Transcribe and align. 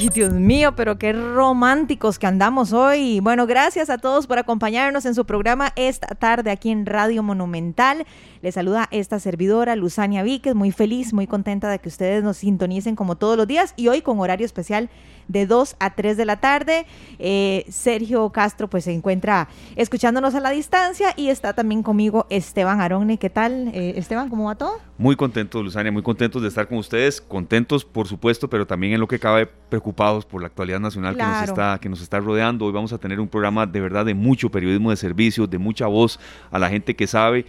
Ay, 0.00 0.08
Dios 0.08 0.32
mío, 0.32 0.74
pero 0.74 0.96
qué 0.96 1.12
románticos 1.12 2.18
que 2.18 2.26
andamos 2.26 2.72
hoy. 2.72 3.20
Bueno, 3.20 3.46
gracias 3.46 3.90
a 3.90 3.98
todos 3.98 4.26
por 4.26 4.38
acompañarnos 4.38 5.04
en 5.04 5.14
su 5.14 5.26
programa 5.26 5.74
esta 5.76 6.14
tarde 6.14 6.50
aquí 6.50 6.70
en 6.70 6.86
Radio 6.86 7.22
Monumental. 7.22 8.06
Les 8.40 8.54
saluda 8.54 8.88
esta 8.92 9.20
servidora, 9.20 9.76
Luzania 9.76 10.22
Víquez, 10.22 10.54
muy 10.54 10.70
feliz, 10.70 11.12
muy 11.12 11.26
contenta 11.26 11.68
de 11.68 11.80
que 11.80 11.90
ustedes 11.90 12.24
nos 12.24 12.38
sintonicen 12.38 12.96
como 12.96 13.16
todos 13.16 13.36
los 13.36 13.46
días 13.46 13.74
y 13.76 13.88
hoy 13.88 14.00
con 14.00 14.18
horario 14.20 14.46
especial 14.46 14.88
de 15.28 15.44
2 15.44 15.76
a 15.78 15.94
3 15.94 16.16
de 16.16 16.24
la 16.24 16.40
tarde. 16.40 16.86
Eh, 17.18 17.66
Sergio 17.68 18.30
Castro 18.30 18.70
pues 18.70 18.84
se 18.84 18.94
encuentra 18.94 19.48
escuchándonos 19.76 20.34
a 20.34 20.40
la 20.40 20.48
distancia 20.48 21.12
y 21.14 21.28
está 21.28 21.52
también 21.52 21.82
conmigo 21.82 22.26
Esteban 22.30 22.80
Aronne. 22.80 23.18
¿Qué 23.18 23.28
tal, 23.28 23.68
eh, 23.74 23.92
Esteban? 23.96 24.30
¿Cómo 24.30 24.46
va 24.46 24.54
todo? 24.54 24.78
Muy 25.00 25.16
contento, 25.16 25.62
Luzania, 25.62 25.90
muy 25.90 26.02
contentos 26.02 26.42
de 26.42 26.48
estar 26.48 26.68
con 26.68 26.76
ustedes, 26.76 27.22
contentos 27.22 27.86
por 27.86 28.06
supuesto, 28.06 28.50
pero 28.50 28.66
también 28.66 28.92
en 28.92 29.00
lo 29.00 29.08
que 29.08 29.18
cabe 29.18 29.46
preocupados 29.46 30.26
por 30.26 30.42
la 30.42 30.48
actualidad 30.48 30.78
nacional 30.78 31.16
que, 31.16 31.22
nos 31.22 31.42
está, 31.42 31.78
que 31.80 31.88
nos 31.88 32.02
está 32.02 32.20
rodeando. 32.20 32.66
Hoy 32.66 32.72
vamos 32.72 32.92
a 32.92 32.98
tener 32.98 33.18
un 33.18 33.26
programa 33.26 33.64
de 33.64 33.80
verdad 33.80 34.04
de 34.04 34.12
mucho 34.12 34.50
periodismo 34.50 34.90
de 34.90 34.96
servicio, 34.96 35.46
de 35.46 35.56
mucha 35.56 35.86
voz 35.86 36.20
a 36.50 36.58
la 36.58 36.68
gente 36.68 36.94
que 36.94 37.06
sabe 37.06 37.46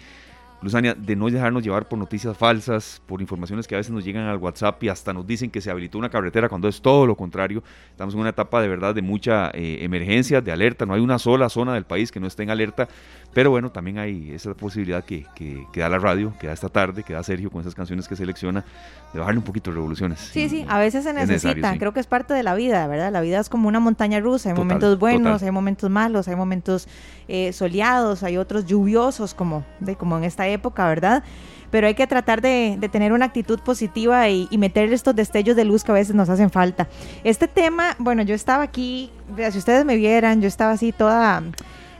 Luzania, 0.61 0.93
de 0.93 1.15
no 1.15 1.27
dejarnos 1.27 1.63
llevar 1.63 1.87
por 1.87 1.97
noticias 1.97 2.37
falsas, 2.37 3.01
por 3.07 3.19
informaciones 3.19 3.67
que 3.67 3.73
a 3.73 3.79
veces 3.79 3.91
nos 3.91 4.05
llegan 4.05 4.27
al 4.27 4.37
WhatsApp 4.37 4.83
y 4.83 4.89
hasta 4.89 5.11
nos 5.11 5.25
dicen 5.25 5.49
que 5.49 5.59
se 5.59 5.71
habilitó 5.71 5.97
una 5.97 6.09
carretera 6.09 6.49
cuando 6.49 6.67
es 6.67 6.81
todo 6.81 7.07
lo 7.07 7.15
contrario. 7.15 7.63
Estamos 7.89 8.13
en 8.13 8.19
una 8.19 8.29
etapa 8.29 8.61
de 8.61 8.67
verdad 8.67 8.93
de 8.93 9.01
mucha 9.01 9.49
eh, 9.55 9.79
emergencia, 9.81 10.39
de 10.39 10.51
alerta. 10.51 10.85
No 10.85 10.93
hay 10.93 11.01
una 11.01 11.17
sola 11.17 11.49
zona 11.49 11.73
del 11.73 11.85
país 11.85 12.11
que 12.11 12.19
no 12.19 12.27
esté 12.27 12.43
en 12.43 12.51
alerta. 12.51 12.87
Pero 13.33 13.49
bueno, 13.49 13.71
también 13.71 13.97
hay 13.97 14.31
esa 14.31 14.53
posibilidad 14.53 15.05
que, 15.05 15.25
que, 15.35 15.79
da 15.79 15.87
la 15.87 15.99
radio, 15.99 16.33
que 16.37 16.47
da 16.47 16.53
esta 16.53 16.67
tarde, 16.67 17.03
que 17.03 17.13
da 17.13 17.23
Sergio 17.23 17.49
con 17.49 17.61
esas 17.61 17.73
canciones 17.73 18.07
que 18.07 18.15
selecciona, 18.17 18.65
de 19.13 19.19
bajarle 19.19 19.39
un 19.39 19.45
poquito 19.45 19.71
de 19.71 19.75
revoluciones. 19.75 20.19
Sí, 20.19 20.49
sí, 20.49 20.65
a 20.67 20.77
veces 20.79 21.05
se 21.05 21.13
necesita. 21.13 21.77
Creo 21.77 21.93
que 21.93 22.01
es 22.01 22.07
parte 22.07 22.33
de 22.33 22.43
la 22.43 22.55
vida, 22.55 22.85
¿verdad? 22.87 23.11
La 23.11 23.21
vida 23.21 23.39
es 23.39 23.47
como 23.47 23.69
una 23.69 23.79
montaña 23.79 24.19
rusa. 24.19 24.49
Hay 24.49 24.55
momentos 24.55 24.99
buenos, 24.99 25.43
hay 25.43 25.51
momentos 25.51 25.89
malos, 25.89 26.27
hay 26.27 26.35
momentos 26.35 26.89
eh, 27.29 27.53
soleados, 27.53 28.23
hay 28.23 28.37
otros 28.37 28.65
lluviosos, 28.65 29.33
como, 29.33 29.63
de, 29.79 29.95
como 29.95 30.17
en 30.17 30.25
esta 30.25 30.47
época, 30.47 30.85
¿verdad? 30.87 31.23
Pero 31.69 31.87
hay 31.87 31.93
que 31.93 32.07
tratar 32.07 32.41
de, 32.41 32.77
tener 32.91 33.13
una 33.13 33.27
actitud 33.27 33.59
positiva 33.61 34.27
y, 34.27 34.49
y, 34.51 34.57
meter 34.57 34.91
estos 34.91 35.15
destellos 35.15 35.55
de 35.55 35.63
luz 35.63 35.85
que 35.85 35.91
a 35.91 35.95
veces 35.95 36.13
nos 36.13 36.27
hacen 36.27 36.49
falta. 36.49 36.89
Este 37.23 37.47
tema, 37.47 37.95
bueno, 37.97 38.23
yo 38.23 38.35
estaba 38.35 38.63
aquí, 38.63 39.09
si 39.51 39.57
ustedes 39.57 39.85
me 39.85 39.95
vieran, 39.95 40.41
yo 40.41 40.49
estaba 40.49 40.73
así 40.73 40.91
toda 40.91 41.41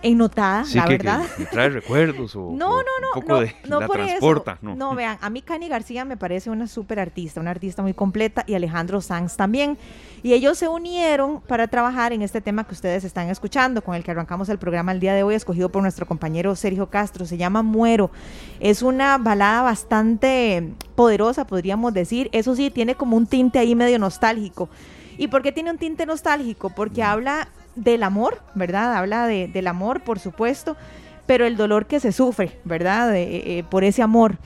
ennotada, 0.03 0.63
la 0.73 0.85
verdad. 0.85 1.25
Que 1.37 1.45
trae 1.45 1.69
recuerdos 1.69 2.35
o, 2.35 2.51
no, 2.51 2.77
no, 2.77 2.83
no, 3.01 3.07
un 3.15 3.21
poco 3.21 3.39
de 3.41 3.55
no 3.67 3.79
la 3.79 3.87
por 3.87 3.97
transporta. 3.97 4.57
Eso. 4.61 4.75
No. 4.75 4.95
vean, 4.95 5.17
a 5.21 5.29
mí 5.29 5.41
Cani 5.41 5.67
García 5.67 6.05
me 6.05 6.17
parece 6.17 6.49
una 6.49 6.67
súper 6.67 6.99
artista, 6.99 7.39
una 7.39 7.51
artista 7.51 7.81
muy 7.81 7.93
completa 7.93 8.43
y 8.47 8.53
Alejandro 8.53 9.01
Sanz 9.01 9.35
también. 9.35 9.77
Y 10.23 10.33
ellos 10.33 10.57
se 10.57 10.67
unieron 10.67 11.41
para 11.41 11.67
trabajar 11.67 12.13
en 12.13 12.21
este 12.21 12.41
tema 12.41 12.63
que 12.63 12.73
ustedes 12.73 13.03
están 13.03 13.29
escuchando, 13.29 13.81
con 13.81 13.95
el 13.95 14.03
que 14.03 14.11
arrancamos 14.11 14.49
el 14.49 14.59
programa 14.59 14.91
el 14.91 14.99
día 14.99 15.13
de 15.13 15.23
hoy, 15.23 15.35
escogido 15.35 15.69
por 15.69 15.81
nuestro 15.81 16.05
compañero 16.05 16.55
Sergio 16.55 16.89
Castro. 16.89 17.25
Se 17.25 17.37
llama 17.37 17.63
Muero. 17.63 18.11
Es 18.59 18.81
una 18.83 19.17
balada 19.17 19.63
bastante 19.63 20.73
poderosa, 20.95 21.47
podríamos 21.47 21.93
decir. 21.93 22.29
Eso 22.31 22.55
sí, 22.55 22.69
tiene 22.69 22.95
como 22.95 23.17
un 23.17 23.25
tinte 23.25 23.59
ahí 23.59 23.75
medio 23.75 23.97
nostálgico. 23.97 24.69
¿Y 25.17 25.27
por 25.27 25.41
qué 25.41 25.51
tiene 25.51 25.71
un 25.71 25.77
tinte 25.77 26.05
nostálgico? 26.05 26.69
Porque 26.69 27.03
habla 27.03 27.47
del 27.75 28.03
amor, 28.03 28.41
¿verdad? 28.55 28.95
Habla 28.95 29.27
de, 29.27 29.47
del 29.47 29.67
amor, 29.67 30.01
por 30.01 30.19
supuesto, 30.19 30.75
pero 31.25 31.45
el 31.45 31.57
dolor 31.57 31.85
que 31.85 31.99
se 31.99 32.11
sufre, 32.11 32.59
¿verdad? 32.63 33.15
Eh, 33.15 33.59
eh, 33.59 33.63
por 33.69 33.83
ese 33.83 34.01
amor. 34.01 34.37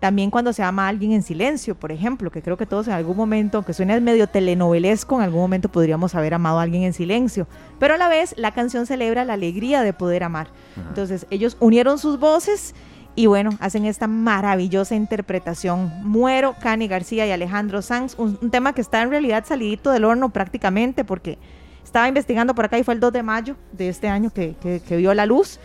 También 0.00 0.30
cuando 0.30 0.52
se 0.52 0.64
ama 0.64 0.86
a 0.86 0.88
alguien 0.88 1.12
en 1.12 1.22
silencio, 1.22 1.76
por 1.76 1.92
ejemplo, 1.92 2.32
que 2.32 2.42
creo 2.42 2.56
que 2.56 2.66
todos 2.66 2.88
en 2.88 2.94
algún 2.94 3.16
momento, 3.16 3.58
aunque 3.58 3.72
suene 3.72 4.00
medio 4.00 4.26
telenovelesco, 4.26 5.14
en 5.14 5.22
algún 5.22 5.42
momento 5.42 5.68
podríamos 5.68 6.16
haber 6.16 6.34
amado 6.34 6.58
a 6.58 6.62
alguien 6.62 6.82
en 6.82 6.92
silencio. 6.92 7.46
Pero 7.78 7.94
a 7.94 7.98
la 7.98 8.08
vez, 8.08 8.34
la 8.36 8.50
canción 8.50 8.84
celebra 8.86 9.24
la 9.24 9.34
alegría 9.34 9.82
de 9.82 9.92
poder 9.92 10.24
amar. 10.24 10.48
Entonces, 10.88 11.24
ellos 11.30 11.56
unieron 11.60 11.98
sus 11.98 12.18
voces 12.18 12.74
y 13.14 13.26
bueno, 13.26 13.50
hacen 13.60 13.84
esta 13.84 14.08
maravillosa 14.08 14.96
interpretación. 14.96 15.92
Muero, 16.02 16.56
Cani 16.60 16.88
García 16.88 17.24
y 17.26 17.30
Alejandro 17.30 17.80
Sanz, 17.80 18.16
un 18.18 18.50
tema 18.50 18.72
que 18.72 18.80
está 18.80 19.02
en 19.02 19.10
realidad 19.10 19.44
salidito 19.46 19.92
del 19.92 20.04
horno 20.04 20.30
prácticamente 20.30 21.04
porque 21.04 21.38
estaba 21.84 22.08
investigando 22.08 22.54
por 22.54 22.64
acá 22.64 22.78
y 22.78 22.84
fue 22.84 22.94
el 22.94 23.00
2 23.00 23.12
de 23.12 23.22
mayo 23.22 23.56
de 23.72 23.88
este 23.88 24.08
año 24.08 24.30
que, 24.30 24.56
vio 24.90 25.14
la 25.14 25.26
luz. 25.26 25.58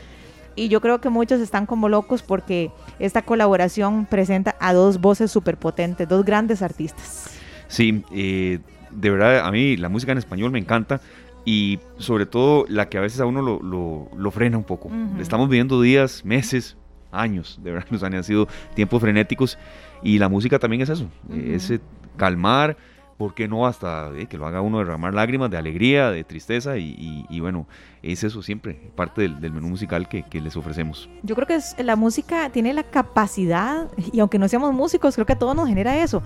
Y 0.55 0.69
yo 0.69 0.81
creo 0.81 1.00
que 1.00 1.09
muchos 1.09 1.39
están 1.39 1.67
como 1.67 1.88
locos 1.88 2.23
porque 2.23 2.72
esta 2.97 3.22
colaboración 3.22 4.07
presenta 4.07 4.56
a 4.59 4.73
dos 4.73 5.00
voces 5.00 5.31
súper 5.31 5.57
potentes, 5.57 6.09
dos 6.09 6.25
grandes 6.25 6.63
artistas. 6.63 7.29
Sí, 7.67 8.03
eh, 8.11 8.59
de 8.89 9.09
verdad 9.09 9.45
a 9.45 9.51
mí 9.51 9.77
la 9.77 9.88
música 9.88 10.11
en 10.11 10.17
español 10.17 10.50
me 10.50 10.57
encanta 10.57 11.00
y 11.45 11.79
sobre 11.97 12.25
todo 12.25 12.66
la 12.67 12.89
que 12.89 12.97
a 12.97 13.01
veces 13.01 13.22
a 13.22 13.25
uno 13.25 13.41
lo, 13.41 14.31
frena 14.31 14.57
un 14.57 14.63
poco. 14.63 14.89
Estamos 15.19 15.47
viviendo 15.47 15.79
días, 15.81 16.25
meses, 16.25 16.75
años, 17.11 17.59
de 17.63 17.72
verdad 17.72 17.88
nos 17.91 18.03
han 18.03 18.22
sido 18.23 18.47
tiempos 18.75 19.00
frenéticos 19.00 19.57
y 20.03 20.17
la 20.17 20.27
música 20.27 20.59
también 20.59 20.81
es 20.81 20.89
eso, 20.89 21.07
ese 21.33 21.79
calmar 22.17 22.75
¿por 23.17 23.33
qué 23.33 23.47
no 23.47 23.67
hasta 23.67 24.11
eh, 24.16 24.28
que 24.28 24.38
lo 24.38 24.45
haga 24.45 24.61
uno 24.61 24.79
derramar 24.79 25.13
lágrimas 25.13 25.50
de 25.50 25.57
alegría, 25.57 26.11
de 26.11 26.23
tristeza? 26.23 26.78
Y, 26.78 27.39
bueno, 27.39 27.67
es 28.03 28.24
eso 28.24 28.41
siempre, 28.41 28.74
parte 28.96 29.22
del, 29.22 29.52
menú 29.52 29.69
musical 29.69 30.08
que, 30.08 30.25
les 30.38 30.56
ofrecemos. 30.56 31.09
Yo 31.24 31.35
creo 31.35 31.47
que 31.47 31.56
es, 31.56 31.75
la 31.80 31.96
música 31.96 32.50
tiene 32.50 32.74
la 32.74 32.84
capacidad, 32.84 33.88
y 34.12 34.19
aunque 34.19 34.38
no 34.38 34.47
seamos 34.47 34.74
músicos, 34.74 35.16
creo 35.16 35.25
que 35.25 35.34
a 35.34 35.40
todos 35.40 35.56
nos 35.56 35.68
genera 35.68 36.02
eso. 36.03 36.22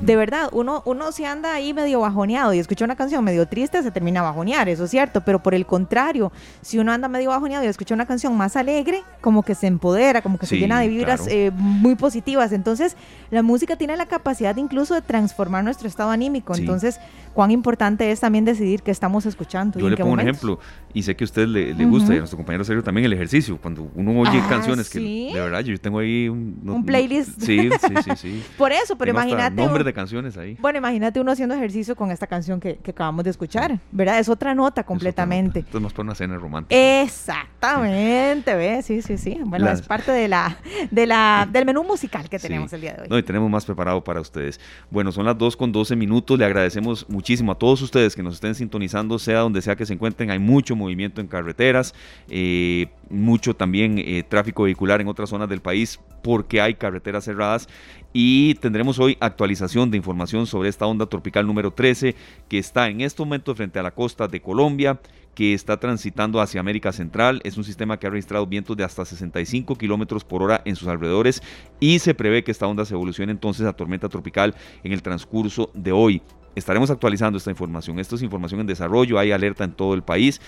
De 0.00 0.16
verdad, 0.16 0.48
uno, 0.52 0.82
uno 0.86 1.10
si 1.12 1.24
anda 1.24 1.54
ahí 1.54 1.74
medio 1.74 2.00
bajoneado 2.00 2.54
y 2.54 2.58
escucha 2.58 2.84
una 2.84 2.96
canción 2.96 3.24
medio 3.24 3.46
triste, 3.46 3.82
se 3.82 3.90
termina 3.90 4.20
a 4.20 4.24
bajonear, 4.24 4.68
eso 4.68 4.84
es 4.84 4.90
cierto, 4.90 5.22
pero 5.22 5.42
por 5.42 5.54
el 5.54 5.66
contrario, 5.66 6.30
si 6.62 6.78
uno 6.78 6.92
anda 6.92 7.08
medio 7.08 7.30
bajoneado 7.30 7.64
y 7.64 7.68
escucha 7.68 7.94
una 7.94 8.06
canción 8.06 8.36
más 8.36 8.56
alegre, 8.56 9.02
como 9.20 9.42
que 9.42 9.54
se 9.54 9.66
empodera, 9.66 10.22
como 10.22 10.38
que 10.38 10.46
se 10.46 10.56
llena 10.56 10.80
de 10.80 10.88
vibras 10.88 11.26
eh, 11.28 11.50
muy 11.52 11.96
positivas. 11.96 12.52
Entonces, 12.52 12.96
la 13.30 13.42
música 13.42 13.76
tiene 13.76 13.96
la 13.96 14.06
capacidad 14.06 14.56
incluso 14.56 14.94
de 14.94 15.02
transformar 15.02 15.64
nuestro 15.64 15.88
estado 15.88 16.10
anímico 16.10 16.38
entonces, 16.56 17.00
cuán 17.38 17.52
importante 17.52 18.10
es 18.10 18.18
también 18.18 18.44
decidir 18.44 18.82
qué 18.82 18.90
estamos 18.90 19.24
escuchando. 19.24 19.78
Yo 19.78 19.88
le 19.88 19.96
pongo 19.96 20.10
un 20.10 20.18
ejemplo, 20.18 20.58
y 20.92 21.04
sé 21.04 21.14
que 21.14 21.22
a 21.22 21.26
usted 21.26 21.46
le, 21.46 21.72
gusta, 21.84 22.12
y 22.12 22.16
a 22.16 22.18
nuestro 22.18 22.36
compañero 22.36 22.64
Sergio 22.64 22.82
también, 22.82 23.04
el 23.04 23.12
ejercicio. 23.12 23.56
Cuando 23.62 23.88
uno 23.94 24.10
oye 24.22 24.40
ah, 24.42 24.46
canciones 24.48 24.90
que, 24.90 24.98
de 24.98 25.40
verdad, 25.40 25.60
yo 25.60 25.78
tengo 25.78 26.00
ahí 26.00 26.28
un... 26.28 26.60
un 26.66 26.84
playlist. 26.84 27.40
Sí, 27.40 27.70
sí, 27.70 27.94
sí, 28.02 28.10
sí. 28.16 28.44
Por 28.58 28.72
eso, 28.72 28.98
pero 28.98 29.12
imagínate... 29.12 29.54
nombres 29.54 29.86
de 29.86 29.92
canciones 29.92 30.36
ahí. 30.36 30.56
Bueno, 30.60 30.78
imagínate 30.78 31.20
uno 31.20 31.30
haciendo 31.30 31.54
ejercicio 31.54 31.94
con 31.94 32.10
esta 32.10 32.26
canción 32.26 32.58
que, 32.58 32.80
acabamos 32.88 33.22
de 33.22 33.30
escuchar, 33.30 33.78
¿verdad? 33.92 34.18
Es 34.18 34.28
otra 34.28 34.52
nota 34.52 34.82
completamente. 34.82 35.60
Esto 35.60 35.78
es 35.78 35.84
más 35.84 35.92
para 35.92 36.06
una 36.06 36.16
cena 36.16 36.38
romántica. 36.38 36.74
Exactamente, 37.02 38.52
¿ves? 38.56 38.84
Sí, 38.84 39.00
sí, 39.00 39.16
sí. 39.16 39.38
Bueno, 39.44 39.70
es 39.70 39.82
parte 39.82 40.10
de 40.10 40.26
la, 40.26 40.56
de 40.90 41.06
la, 41.06 41.48
del 41.52 41.66
menú 41.66 41.84
musical 41.84 42.28
que 42.28 42.40
tenemos 42.40 42.72
el 42.72 42.80
día 42.80 42.94
de 42.94 43.02
hoy. 43.02 43.08
No, 43.08 43.16
y 43.16 43.22
tenemos 43.22 43.48
más 43.48 43.64
preparado 43.64 44.02
para 44.02 44.20
ustedes. 44.20 44.58
Bueno, 44.90 45.12
son 45.12 45.24
las 45.24 45.38
2 45.38 45.56
con 45.56 45.70
12 45.70 45.94
minutos. 45.94 46.36
Le 46.36 46.44
agradecemos 46.44 47.08
muchísimo 47.08 47.27
a 47.28 47.54
todos 47.54 47.82
ustedes 47.82 48.16
que 48.16 48.22
nos 48.22 48.34
estén 48.34 48.54
sintonizando, 48.54 49.18
sea 49.18 49.40
donde 49.40 49.60
sea 49.60 49.76
que 49.76 49.84
se 49.84 49.92
encuentren. 49.92 50.30
Hay 50.30 50.38
mucho 50.38 50.74
movimiento 50.74 51.20
en 51.20 51.26
carreteras, 51.26 51.94
eh, 52.30 52.86
mucho 53.10 53.54
también 53.54 53.98
eh, 53.98 54.24
tráfico 54.26 54.62
vehicular 54.62 55.02
en 55.02 55.08
otras 55.08 55.28
zonas 55.28 55.46
del 55.50 55.60
país 55.60 56.00
porque 56.22 56.62
hay 56.62 56.74
carreteras 56.74 57.24
cerradas 57.24 57.68
y 58.14 58.54
tendremos 58.54 58.98
hoy 58.98 59.18
actualización 59.20 59.90
de 59.90 59.98
información 59.98 60.46
sobre 60.46 60.70
esta 60.70 60.86
onda 60.86 61.04
tropical 61.04 61.46
número 61.46 61.70
13 61.70 62.14
que 62.48 62.58
está 62.58 62.88
en 62.88 63.02
este 63.02 63.20
momento 63.20 63.54
frente 63.54 63.78
a 63.78 63.82
la 63.82 63.90
costa 63.90 64.26
de 64.26 64.40
Colombia 64.40 64.98
que 65.34 65.52
está 65.52 65.78
transitando 65.78 66.40
hacia 66.40 66.60
América 66.60 66.92
Central. 66.92 67.40
Es 67.44 67.58
un 67.58 67.64
sistema 67.64 67.98
que 67.98 68.06
ha 68.06 68.10
registrado 68.10 68.46
vientos 68.46 68.76
de 68.76 68.84
hasta 68.84 69.04
65 69.04 69.76
kilómetros 69.76 70.24
por 70.24 70.42
hora 70.42 70.62
en 70.64 70.76
sus 70.76 70.88
alrededores 70.88 71.42
y 71.78 71.98
se 71.98 72.14
prevé 72.14 72.42
que 72.42 72.52
esta 72.52 72.66
onda 72.66 72.86
se 72.86 72.94
evolucione 72.94 73.32
entonces 73.32 73.66
a 73.66 73.74
tormenta 73.74 74.08
tropical 74.08 74.54
en 74.82 74.92
el 74.92 75.02
transcurso 75.02 75.70
de 75.74 75.92
hoy. 75.92 76.22
Estaremos 76.58 76.90
actualizando 76.90 77.38
esta 77.38 77.50
información. 77.50 77.98
Esto 77.98 78.16
es 78.16 78.22
información 78.22 78.60
en 78.60 78.66
desarrollo, 78.66 79.18
hay 79.18 79.32
alerta 79.32 79.64
en 79.64 79.72
todo 79.72 79.94
el 79.94 80.02
país 80.02 80.40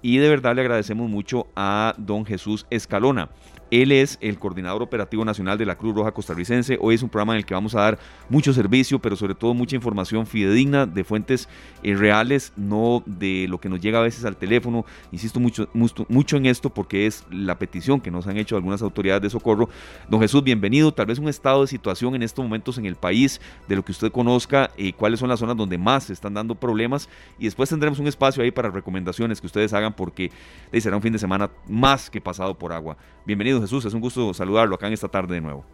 y 0.00 0.18
de 0.18 0.28
verdad 0.28 0.54
le 0.54 0.62
agradecemos 0.62 1.10
mucho 1.10 1.46
a 1.56 1.94
don 1.98 2.24
Jesús 2.24 2.66
Escalona. 2.70 3.28
Él 3.70 3.92
es 3.92 4.18
el 4.20 4.38
coordinador 4.38 4.82
operativo 4.82 5.24
nacional 5.24 5.58
de 5.58 5.66
la 5.66 5.76
Cruz 5.76 5.94
Roja 5.94 6.12
Costarricense. 6.12 6.78
Hoy 6.80 6.94
es 6.94 7.02
un 7.02 7.10
programa 7.10 7.34
en 7.34 7.38
el 7.38 7.44
que 7.44 7.54
vamos 7.54 7.74
a 7.74 7.80
dar 7.80 7.98
mucho 8.30 8.52
servicio, 8.52 8.98
pero 8.98 9.14
sobre 9.14 9.34
todo 9.34 9.52
mucha 9.52 9.76
información 9.76 10.26
fidedigna 10.26 10.86
de 10.86 11.04
fuentes 11.04 11.48
eh, 11.82 11.94
reales, 11.94 12.52
no 12.56 13.02
de 13.04 13.46
lo 13.48 13.60
que 13.60 13.68
nos 13.68 13.80
llega 13.80 13.98
a 13.98 14.02
veces 14.02 14.24
al 14.24 14.36
teléfono. 14.36 14.86
Insisto 15.12 15.38
mucho, 15.38 15.68
mucho, 15.74 16.36
en 16.36 16.46
esto 16.46 16.70
porque 16.70 17.06
es 17.06 17.24
la 17.30 17.58
petición 17.58 18.00
que 18.00 18.10
nos 18.10 18.26
han 18.26 18.38
hecho 18.38 18.56
algunas 18.56 18.80
autoridades 18.80 19.22
de 19.22 19.30
socorro. 19.30 19.68
Don 20.08 20.20
Jesús, 20.20 20.42
bienvenido. 20.42 20.92
Tal 20.92 21.06
vez 21.06 21.18
un 21.18 21.28
estado 21.28 21.62
de 21.62 21.66
situación 21.66 22.14
en 22.14 22.22
estos 22.22 22.44
momentos 22.44 22.78
en 22.78 22.86
el 22.86 22.96
país, 22.96 23.40
de 23.66 23.76
lo 23.76 23.84
que 23.84 23.92
usted 23.92 24.10
conozca, 24.10 24.70
eh, 24.78 24.92
cuáles 24.94 25.20
son 25.20 25.28
las 25.28 25.40
zonas 25.40 25.56
donde 25.56 25.76
más 25.76 26.04
se 26.04 26.14
están 26.14 26.32
dando 26.32 26.54
problemas. 26.54 27.08
Y 27.38 27.44
después 27.44 27.68
tendremos 27.68 27.98
un 27.98 28.06
espacio 28.06 28.42
ahí 28.42 28.50
para 28.50 28.70
recomendaciones 28.70 29.40
que 29.40 29.46
ustedes 29.46 29.72
hagan 29.74 29.92
porque 29.92 30.30
eh, 30.72 30.80
será 30.80 30.96
un 30.96 31.02
fin 31.02 31.12
de 31.12 31.18
semana 31.18 31.50
más 31.68 32.08
que 32.08 32.20
pasado 32.20 32.56
por 32.56 32.72
agua. 32.72 32.96
Bienvenido 33.26 33.57
Jesús, 33.60 33.84
es 33.84 33.94
un 33.94 34.00
gusto 34.00 34.32
saludarlo 34.34 34.74
acá 34.74 34.86
en 34.86 34.92
esta 34.92 35.08
tarde 35.08 35.34
de 35.34 35.40
nuevo. 35.40 35.64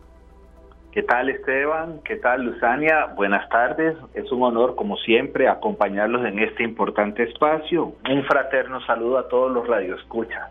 ¿Qué 0.93 1.03
tal 1.03 1.29
Esteban? 1.29 2.01
¿Qué 2.05 2.17
tal 2.17 2.45
Luzania? 2.45 3.07
Buenas 3.17 3.49
tardes. 3.49 3.97
Es 4.15 4.31
un 4.31 4.43
honor, 4.45 4.77
como 4.77 4.97
siempre, 4.99 5.49
acompañarlos 5.49 6.25
en 6.25 6.39
este 6.39 6.63
importante 6.63 7.25
espacio. 7.25 7.97
Un 8.09 8.25
fraterno 8.25 8.81
saludo 8.87 9.19
a 9.19 9.29
todos 9.29 9.51
los 9.51 9.67
radioescuchas. 9.67 10.51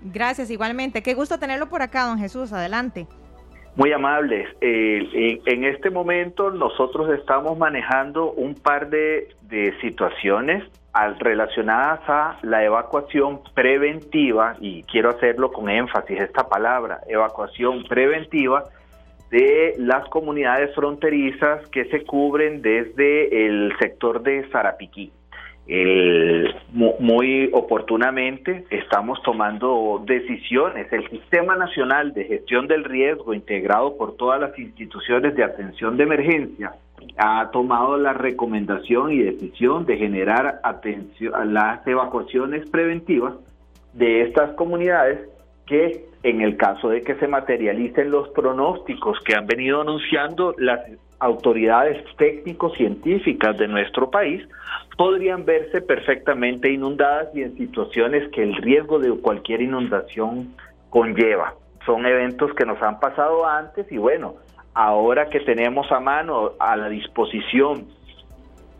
Gracias, 0.00 0.50
igualmente. 0.50 1.02
Qué 1.02 1.14
gusto 1.14 1.38
tenerlo 1.38 1.68
por 1.68 1.82
acá, 1.82 2.04
don 2.04 2.18
Jesús. 2.18 2.52
Adelante. 2.52 3.06
Muy 3.76 3.92
amables. 3.92 4.48
Eh, 4.60 5.40
en, 5.46 5.64
este 5.64 5.90
momento 5.90 6.50
nosotros 6.50 7.10
estamos 7.18 7.58
manejando 7.58 8.30
un 8.30 8.54
par 8.54 8.88
de, 8.88 9.28
de 9.42 9.76
situaciones 9.80 10.62
relacionadas 11.18 12.00
a 12.08 12.38
la 12.42 12.64
evacuación 12.64 13.40
preventiva, 13.52 14.56
y 14.60 14.84
quiero 14.84 15.10
hacerlo 15.10 15.50
con 15.50 15.68
énfasis 15.68 16.20
esta 16.20 16.48
palabra, 16.48 17.00
evacuación 17.08 17.82
preventiva 17.84 18.64
de 19.30 19.74
las 19.78 20.08
comunidades 20.08 20.72
fronterizas 20.76 21.66
que 21.70 21.86
se 21.86 22.04
cubren 22.04 22.62
desde 22.62 23.46
el 23.46 23.72
sector 23.80 24.22
de 24.22 24.48
Sarapiquí. 24.50 25.10
Muy 25.66 27.50
oportunamente 27.52 28.64
estamos 28.70 29.22
tomando 29.22 30.02
decisiones. 30.06 30.92
El 30.92 31.08
Sistema 31.08 31.56
Nacional 31.56 32.12
de 32.12 32.24
Gestión 32.24 32.66
del 32.66 32.84
Riesgo, 32.84 33.32
integrado 33.32 33.96
por 33.96 34.16
todas 34.16 34.40
las 34.40 34.58
instituciones 34.58 35.34
de 35.34 35.44
atención 35.44 35.96
de 35.96 36.04
emergencia, 36.04 36.72
ha 37.16 37.50
tomado 37.50 37.96
la 37.96 38.12
recomendación 38.12 39.12
y 39.12 39.18
decisión 39.18 39.86
de 39.86 39.96
generar 39.96 40.60
atención 40.62 41.54
las 41.54 41.86
evacuaciones 41.86 42.68
preventivas 42.68 43.34
de 43.92 44.22
estas 44.22 44.52
comunidades 44.54 45.28
que 45.66 46.06
en 46.22 46.40
el 46.40 46.56
caso 46.56 46.88
de 46.88 47.02
que 47.02 47.14
se 47.16 47.28
materialicen 47.28 48.10
los 48.10 48.28
pronósticos 48.30 49.18
que 49.20 49.34
han 49.34 49.46
venido 49.46 49.82
anunciando 49.82 50.54
las 50.58 50.80
autoridades 51.24 52.04
técnico-científicas 52.16 53.56
de 53.56 53.66
nuestro 53.66 54.10
país, 54.10 54.46
podrían 54.98 55.46
verse 55.46 55.80
perfectamente 55.80 56.70
inundadas 56.70 57.34
y 57.34 57.42
en 57.42 57.56
situaciones 57.56 58.30
que 58.30 58.42
el 58.42 58.54
riesgo 58.56 58.98
de 58.98 59.10
cualquier 59.18 59.62
inundación 59.62 60.54
conlleva. 60.90 61.54
Son 61.86 62.04
eventos 62.04 62.52
que 62.54 62.66
nos 62.66 62.80
han 62.82 63.00
pasado 63.00 63.46
antes 63.46 63.90
y 63.90 63.96
bueno, 63.96 64.34
ahora 64.74 65.30
que 65.30 65.40
tenemos 65.40 65.90
a 65.90 65.98
mano, 65.98 66.52
a 66.58 66.76
la 66.76 66.90
disposición, 66.90 67.86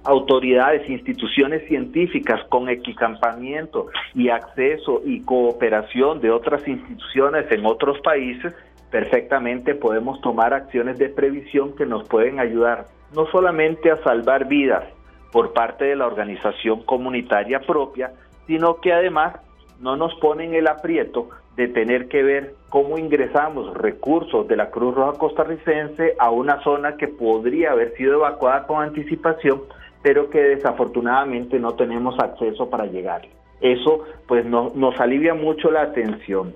autoridades, 0.04 0.88
instituciones 0.90 1.66
científicas 1.66 2.42
con 2.50 2.68
equipamiento 2.68 3.86
y 4.14 4.28
acceso 4.28 5.00
y 5.06 5.22
cooperación 5.22 6.20
de 6.20 6.30
otras 6.30 6.68
instituciones 6.68 7.50
en 7.50 7.64
otros 7.64 7.98
países, 8.00 8.54
perfectamente 8.94 9.74
podemos 9.74 10.20
tomar 10.20 10.54
acciones 10.54 10.98
de 10.98 11.08
previsión 11.08 11.74
que 11.74 11.84
nos 11.84 12.08
pueden 12.08 12.38
ayudar 12.38 12.86
no 13.12 13.26
solamente 13.26 13.90
a 13.90 13.96
salvar 14.04 14.46
vidas 14.46 14.84
por 15.32 15.52
parte 15.52 15.84
de 15.86 15.96
la 15.96 16.06
organización 16.06 16.84
comunitaria 16.84 17.58
propia, 17.58 18.12
sino 18.46 18.76
que 18.76 18.92
además 18.92 19.34
no 19.80 19.96
nos 19.96 20.14
ponen 20.20 20.54
el 20.54 20.68
aprieto 20.68 21.30
de 21.56 21.66
tener 21.66 22.06
que 22.06 22.22
ver 22.22 22.54
cómo 22.68 22.96
ingresamos 22.96 23.74
recursos 23.74 24.46
de 24.46 24.54
la 24.54 24.70
Cruz 24.70 24.94
Roja 24.94 25.18
costarricense 25.18 26.14
a 26.20 26.30
una 26.30 26.62
zona 26.62 26.96
que 26.96 27.08
podría 27.08 27.72
haber 27.72 27.96
sido 27.96 28.14
evacuada 28.14 28.64
con 28.68 28.80
anticipación, 28.80 29.62
pero 30.04 30.30
que 30.30 30.40
desafortunadamente 30.40 31.58
no 31.58 31.74
tenemos 31.74 32.16
acceso 32.20 32.70
para 32.70 32.86
llegar. 32.86 33.22
Eso 33.60 34.04
pues 34.28 34.46
nos 34.46 35.00
alivia 35.00 35.34
mucho 35.34 35.72
la 35.72 35.82
atención. 35.82 36.54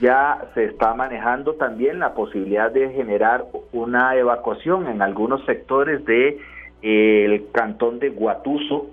Ya 0.00 0.46
se 0.54 0.64
está 0.64 0.94
manejando 0.94 1.54
también 1.54 1.98
la 1.98 2.14
posibilidad 2.14 2.70
de 2.70 2.90
generar 2.90 3.44
una 3.72 4.16
evacuación 4.16 4.88
en 4.88 5.02
algunos 5.02 5.44
sectores 5.44 6.04
de 6.04 6.38
eh, 6.82 7.24
el 7.24 7.50
cantón 7.52 7.98
de 7.98 8.10
Guatuso 8.10 8.90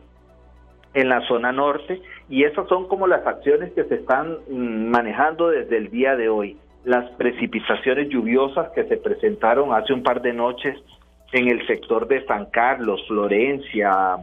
en 0.94 1.09
la 1.09 1.21
zona 1.27 1.51
norte 1.51 2.01
y 2.30 2.44
esas 2.44 2.68
son 2.68 2.88
como 2.88 3.07
las 3.07 3.25
acciones 3.25 3.71
que 3.74 3.83
se 3.86 3.95
están 3.95 4.38
mm, 4.50 4.89
manejando 4.89 5.50
desde 5.50 5.77
el 5.77 5.89
día 5.89 6.15
de 6.15 6.30
hoy. 6.30 6.57
Las 6.83 7.09
precipitaciones 7.12 8.09
lluviosas 8.09 8.69
que 8.71 8.83
se 8.86 8.98
presentaron 8.98 9.74
hace 9.74 9.94
un 9.94 10.03
par 10.03 10.21
de 10.21 10.33
noches 10.33 10.77
en 11.31 11.48
el 11.48 11.65
sector 11.68 12.07
de 12.07 12.25
San 12.25 12.48
Carlos, 12.48 13.03
Florencia 13.07 14.18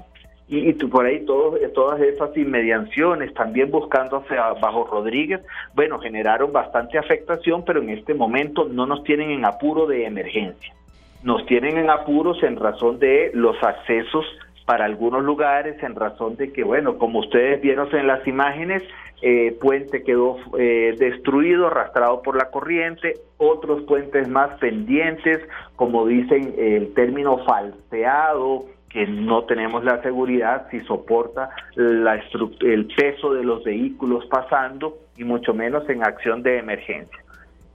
y, 0.48 0.72
por 0.72 1.04
ahí 1.04 1.26
todas 1.26 2.00
esas 2.00 2.34
inmediaciones, 2.36 3.34
también 3.34 3.70
buscando 3.70 4.18
hacia 4.18 4.52
Bajo 4.54 4.86
Rodríguez, 4.86 5.40
bueno, 5.74 5.98
generaron 5.98 6.52
bastante 6.52 6.96
afectación, 6.96 7.64
pero 7.66 7.82
en 7.82 7.90
este 7.90 8.14
momento 8.14 8.64
no 8.64 8.86
nos 8.86 9.04
tienen 9.04 9.30
en 9.30 9.44
apuro 9.44 9.86
de 9.86 10.06
emergencia. 10.06 10.74
Nos 11.22 11.44
tienen 11.46 11.76
en 11.76 11.90
apuros 11.90 12.42
en 12.42 12.56
razón 12.56 12.98
de 12.98 13.30
los 13.34 13.62
accesos 13.62 14.24
para 14.64 14.86
algunos 14.86 15.22
lugares 15.22 15.82
en 15.82 15.94
razón 15.94 16.36
de 16.36 16.52
que, 16.52 16.62
bueno, 16.62 16.96
como 16.96 17.20
ustedes 17.20 17.60
vieron 17.60 17.94
en 17.94 18.06
las 18.06 18.26
imágenes, 18.26 18.82
eh, 19.20 19.56
puente 19.60 20.02
quedó 20.02 20.36
eh, 20.58 20.94
destruido, 20.98 21.66
arrastrado 21.66 22.22
por 22.22 22.36
la 22.36 22.50
corriente, 22.50 23.14
otros 23.36 23.82
puentes 23.82 24.28
más 24.28 24.58
pendientes, 24.58 25.40
como 25.76 26.06
dicen 26.06 26.54
el 26.56 26.94
término 26.94 27.38
falseado, 27.44 28.66
que 28.88 29.06
no 29.06 29.44
tenemos 29.44 29.84
la 29.84 30.00
seguridad 30.02 30.66
si 30.70 30.80
soporta 30.80 31.50
la 31.74 32.20
el 32.60 32.86
peso 32.86 33.34
de 33.34 33.44
los 33.44 33.62
vehículos 33.64 34.24
pasando 34.26 34.96
y 35.16 35.24
mucho 35.24 35.52
menos 35.52 35.88
en 35.88 36.04
acción 36.04 36.42
de 36.42 36.58
emergencia. 36.58 37.18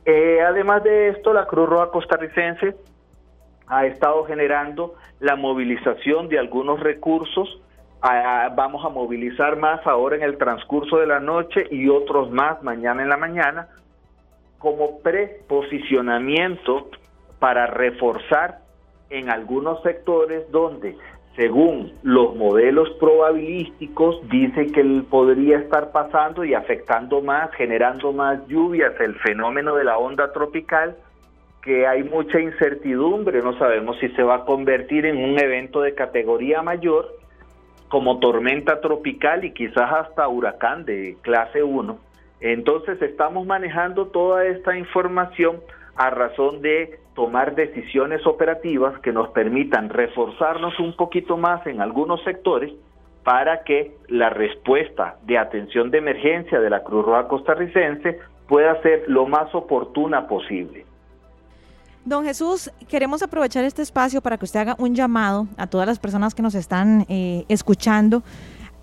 Eh, 0.06 0.42
además 0.42 0.84
de 0.84 1.10
esto, 1.10 1.34
la 1.34 1.46
Cruz 1.46 1.70
Roja 1.70 1.92
costarricense 1.92 2.76
ha 3.68 3.86
estado 3.86 4.26
generando 4.26 4.96
la 5.20 5.36
movilización 5.36 6.28
de 6.30 6.40
algunos 6.40 6.80
recursos. 6.80 7.62
vamos 8.56 8.84
a 8.84 8.90
movilizar 8.90 9.56
más 9.56 9.86
ahora 9.88 10.18
en 10.18 10.24
el 10.24 10.38
transcurso 10.38 10.98
de 10.98 11.08
la 11.08 11.20
noche 11.20 11.68
y 11.72 11.88
otros 11.88 12.30
más 12.32 12.62
mañana 12.62 13.02
en 13.02 13.10
la 13.10 13.18
mañana 13.18 13.70
como 14.60 15.00
preposicionamiento 15.00 16.90
para 17.40 17.68
reforzar 17.68 18.63
en 19.10 19.30
algunos 19.30 19.82
sectores 19.84 20.50
donde 20.52 20.96
según 21.36 21.94
los 22.04 22.36
modelos 22.36 22.90
probabilísticos, 23.00 24.20
dice 24.30 24.68
que 24.68 25.04
podría 25.10 25.58
estar 25.58 25.92
pasando 25.92 26.46
y 26.46 26.54
afectando 26.54 27.22
más, 27.22 27.52
generando 27.56 28.14
más 28.14 28.46
lluvias, 28.48 28.94
el 29.00 29.16
fenómeno 29.16 29.76
de 29.76 29.84
la 29.84 29.98
onda 29.98 30.32
tropical, 30.32 30.96
que 31.64 31.88
hay 31.88 32.04
mucha 32.04 32.40
incertidumbre, 32.40 33.42
no 33.42 33.58
sabemos 33.58 33.98
si 34.00 34.10
se 34.10 34.22
va 34.22 34.36
a 34.36 34.46
convertir 34.46 35.06
en 35.06 35.18
un 35.18 35.40
evento 35.40 35.82
de 35.82 35.96
categoría 35.96 36.62
mayor, 36.62 37.08
como 37.88 38.20
tormenta 38.20 38.82
tropical 38.82 39.44
y 39.44 39.54
quizás 39.54 39.92
hasta 39.92 40.28
huracán 40.28 40.86
de 40.86 41.18
clase 41.22 41.64
1. 41.64 41.98
Entonces 42.42 43.02
estamos 43.02 43.48
manejando 43.48 44.08
toda 44.08 44.46
esta 44.46 44.78
información 44.78 45.62
a 45.96 46.10
razón 46.10 46.62
de 46.62 47.00
tomar 47.16 47.56
decisiones 47.56 48.26
operativas 48.26 49.00
que 49.02 49.12
nos 49.12 49.30
permitan 49.30 49.90
reforzarnos 49.90 50.80
un 50.80 50.96
poquito 50.96 51.38
más 51.38 51.66
en 51.68 51.82
algunos 51.82 52.24
sectores 52.24 52.74
para 53.24 53.64
que 53.64 53.96
la 54.08 54.30
respuesta 54.30 55.18
de 55.24 55.38
atención 55.38 55.92
de 55.92 56.00
emergencia 56.00 56.60
de 56.60 56.70
la 56.70 56.84
Cruz 56.84 57.06
Roja 57.06 57.28
costarricense 57.28 58.20
pueda 58.48 58.82
ser 58.82 59.06
lo 59.08 59.26
más 59.26 59.54
oportuna 59.56 60.28
posible. 60.28 60.86
Don 62.06 62.26
Jesús, 62.26 62.70
queremos 62.90 63.24
aprovechar 63.24 63.64
este 63.64 63.82
espacio 63.82 64.22
para 64.22 64.38
que 64.38 64.44
usted 64.44 64.60
haga 64.60 64.76
un 64.78 64.94
llamado 64.94 65.48
a 65.56 65.68
todas 65.68 65.88
las 65.88 66.00
personas 66.00 66.36
que 66.36 66.42
nos 66.42 66.54
están 66.54 67.06
eh, 67.08 67.46
escuchando 67.48 68.24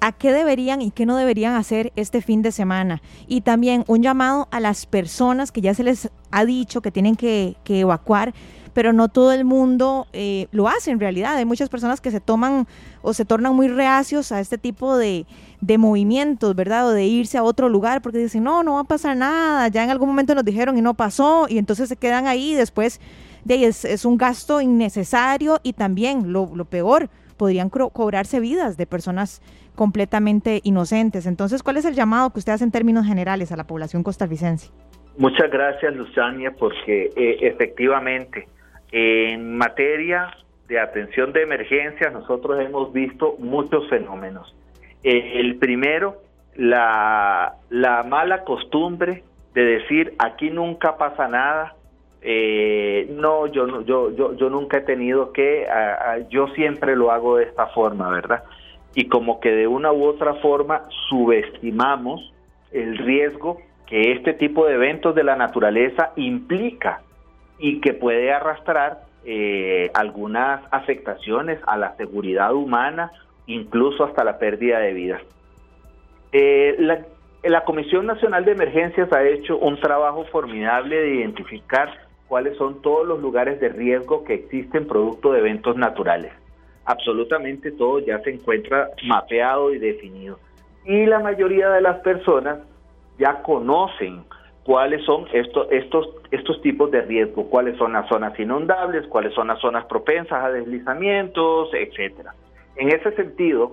a 0.01 0.13
qué 0.13 0.33
deberían 0.33 0.83
y 0.83 0.91
qué 0.91 1.07
no 1.07 1.17
deberían 1.17 1.55
hacer 1.55 1.93
este 1.97 2.23
fin 2.23 2.43
de 2.43 2.53
semana. 2.53 3.03
Y 3.29 3.43
también 3.43 3.85
un 3.87 4.03
llamado 4.03 4.49
a 4.51 4.61
las 4.61 4.87
personas 4.87 5.53
que 5.53 5.61
ya 5.61 5.75
se 5.75 5.85
les 5.85 6.11
ha 6.31 6.45
dicho 6.45 6.81
que 6.81 6.91
tienen 6.91 7.17
que, 7.17 7.57
evacuar, 7.67 8.35
pero 8.73 8.93
no 8.93 9.09
todo 9.09 9.33
el 9.33 9.45
mundo 9.45 10.07
eh, 10.13 10.47
lo 10.53 10.69
hace 10.69 10.91
en 10.91 11.01
realidad. 11.01 11.37
Hay 11.37 11.45
muchas 11.45 11.69
personas 11.69 12.01
que 12.01 12.11
se 12.11 12.21
toman 12.21 12.67
o 13.03 13.13
se 13.13 13.25
tornan 13.25 13.55
muy 13.55 13.69
reacios 13.69 14.33
a 14.33 14.41
este 14.41 14.59
tipo 14.59 14.97
de, 14.97 15.27
movimientos, 15.79 16.55
¿verdad? 16.55 16.89
O 16.89 16.91
de 16.93 17.05
irse 17.05 17.37
a 17.37 17.43
otro 17.43 17.69
lugar 17.69 18.01
porque 18.01 18.19
dicen, 18.19 18.45
no, 18.45 18.63
no 18.63 18.75
va 18.75 18.81
a 18.81 18.85
pasar 18.85 19.17
nada, 19.17 19.69
ya 19.69 19.85
en 19.85 19.91
algún 19.91 20.09
momento 20.09 20.35
nos 20.35 20.45
dijeron 20.45 20.79
y 20.79 20.83
no 20.83 20.95
pasó, 20.95 21.47
y 21.49 21.59
entonces 21.59 21.89
se 21.89 21.97
quedan 21.97 22.27
ahí 22.27 22.55
después 22.55 23.01
de 23.45 23.67
es, 23.67 23.85
es 23.85 24.05
un 24.05 24.17
gasto 24.17 24.61
innecesario 24.61 25.61
y 25.63 25.73
también 25.73 26.33
lo 26.33 26.65
peor, 26.65 27.11
podrían 27.41 27.71
cobrarse 27.71 28.39
vidas 28.39 28.77
de 28.77 28.85
personas 28.85 29.41
completamente 29.75 30.61
inocentes. 30.63 31.25
Entonces, 31.25 31.63
¿cuál 31.63 31.79
es 31.79 31.87
el 31.87 31.95
llamado 31.95 32.29
que 32.29 32.39
usted 32.41 32.53
hace 32.53 32.65
en 32.65 32.71
términos 32.71 33.07
generales 33.07 33.51
a 33.51 33.57
la 33.57 33.65
población 33.65 34.03
costarricense? 34.03 34.71
Muchas 35.17 35.51
gracias, 35.51 35.97
Luzania, 35.97 36.51
porque 36.59 37.09
eh, 37.17 37.39
efectivamente 37.41 38.47
en 38.93 39.57
materia 39.57 40.37
de 40.69 40.79
atención 40.81 41.33
de 41.33 41.45
emergencias 41.45 42.13
nosotros 42.13 42.61
hemos 42.61 42.93
visto 42.93 43.37
muchos 43.39 43.89
fenómenos. 43.89 44.55
Eh, 45.03 45.41
el 45.41 45.57
primero, 45.57 46.21
la, 46.57 47.55
la 47.71 48.03
mala 48.03 48.45
costumbre 48.45 49.25
de 49.55 49.65
decir 49.65 50.13
aquí 50.19 50.51
nunca 50.51 50.99
pasa 50.99 51.27
nada, 51.27 51.75
eh, 52.23 53.07
no, 53.11 53.47
yo, 53.47 53.83
yo, 53.83 54.15
yo, 54.15 54.35
yo 54.35 54.51
nunca 54.51 54.79
he 54.79 54.83
tenido 54.83 55.33
que, 55.33 55.67
yo 56.29 56.49
siempre 56.49 56.97
lo 56.97 57.11
hago 57.11 57.37
de 57.37 57.45
esta 57.45 57.69
forma, 57.69 58.11
¿verdad? 58.11 58.45
Y 58.95 59.09
como 59.09 59.41
que 59.41 59.51
de 59.51 59.67
una 59.67 59.93
u 59.93 60.05
otra 60.05 60.35
forma 60.35 60.83
subestimamos 61.09 62.33
el 62.73 62.99
riesgo 62.99 63.59
que 63.87 64.13
este 64.13 64.35
tipo 64.35 64.67
de 64.67 64.75
eventos 64.75 65.15
de 65.15 65.25
la 65.25 65.37
naturaleza 65.37 66.13
implica 66.17 67.03
y 67.59 67.81
que 67.81 67.93
puede 67.93 68.33
arrastrar 68.33 69.03
eh, 69.25 69.91
algunas 69.95 70.63
afectaciones 70.71 71.59
a 71.67 71.77
la 71.77 71.97
seguridad 71.97 72.55
humana, 72.55 73.11
incluso 73.47 74.05
hasta 74.05 74.25
la 74.25 74.39
pérdida 74.39 74.79
de 74.79 74.93
vidas. 74.93 75.23
Eh, 76.33 76.77
la, 76.79 77.01
la 77.43 77.65
Comisión 77.65 78.07
Nacional 78.07 78.45
de 78.45 78.53
Emergencias 78.53 79.13
ha 79.13 79.25
hecho 79.25 79.59
un 79.59 79.81
trabajo 79.81 80.25
formidable 80.27 80.97
de 80.97 81.15
identificar 81.17 82.10
cuáles 82.31 82.57
son 82.59 82.81
todos 82.81 83.05
los 83.09 83.21
lugares 83.21 83.59
de 83.59 83.71
riesgo 83.71 84.23
que 84.23 84.35
existen 84.35 84.87
producto 84.87 85.33
de 85.33 85.41
eventos 85.41 85.77
naturales. 85.77 86.33
Absolutamente 86.85 87.73
todo 87.73 87.99
ya 87.99 88.21
se 88.21 88.31
encuentra 88.31 88.89
mapeado 89.03 89.75
y 89.75 89.81
definido. 89.81 90.39
Y 90.85 91.07
la 91.07 91.19
mayoría 91.19 91.71
de 91.71 91.81
las 91.81 91.99
personas 92.03 92.61
ya 93.19 93.43
conocen 93.43 94.23
cuáles 94.63 95.05
son 95.05 95.27
estos, 95.33 95.67
estos, 95.73 96.09
estos 96.31 96.63
tipos 96.63 96.93
de 96.93 97.03
riesgo, 97.03 97.51
cuáles 97.51 97.77
son 97.77 97.95
las 97.95 98.09
zonas 98.09 98.39
inundables, 98.39 99.09
cuáles 99.09 99.35
son 99.35 99.49
las 99.49 99.59
zonas 99.59 99.87
propensas 99.87 100.45
a 100.45 100.53
deslizamientos, 100.53 101.71
etcétera. 101.75 102.33
En 102.77 102.91
ese 102.91 103.11
sentido, 103.17 103.73